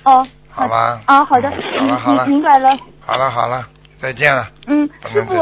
[0.03, 1.01] 哦，好吧。
[1.05, 1.49] 啊，好的，
[1.79, 2.25] 嗯好了好了。
[2.27, 2.77] 明明白了。
[3.05, 3.67] 好了好了，
[3.99, 4.49] 再见了。
[4.67, 5.33] 嗯，师傅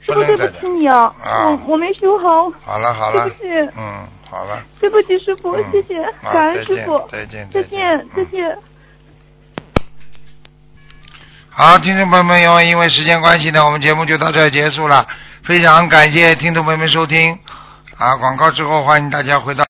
[0.00, 1.46] 师傅对不起你啊，啊。
[1.46, 3.28] 我我没修好，好了好了。
[3.30, 4.62] 对不起，嗯，好了。
[4.80, 5.64] 对不起师傅，嗯。
[5.72, 6.02] 谢谢，
[6.32, 7.70] 感恩师傅，再见再再见。
[7.70, 8.58] 见，再嗯见。
[11.60, 15.04] 好，听众朋友们，因为因为时间关系呢，我们节目就到这结束了。
[15.42, 17.36] 非常感谢听众朋友们收听。
[17.96, 19.66] 啊，广告之后欢迎大家回到。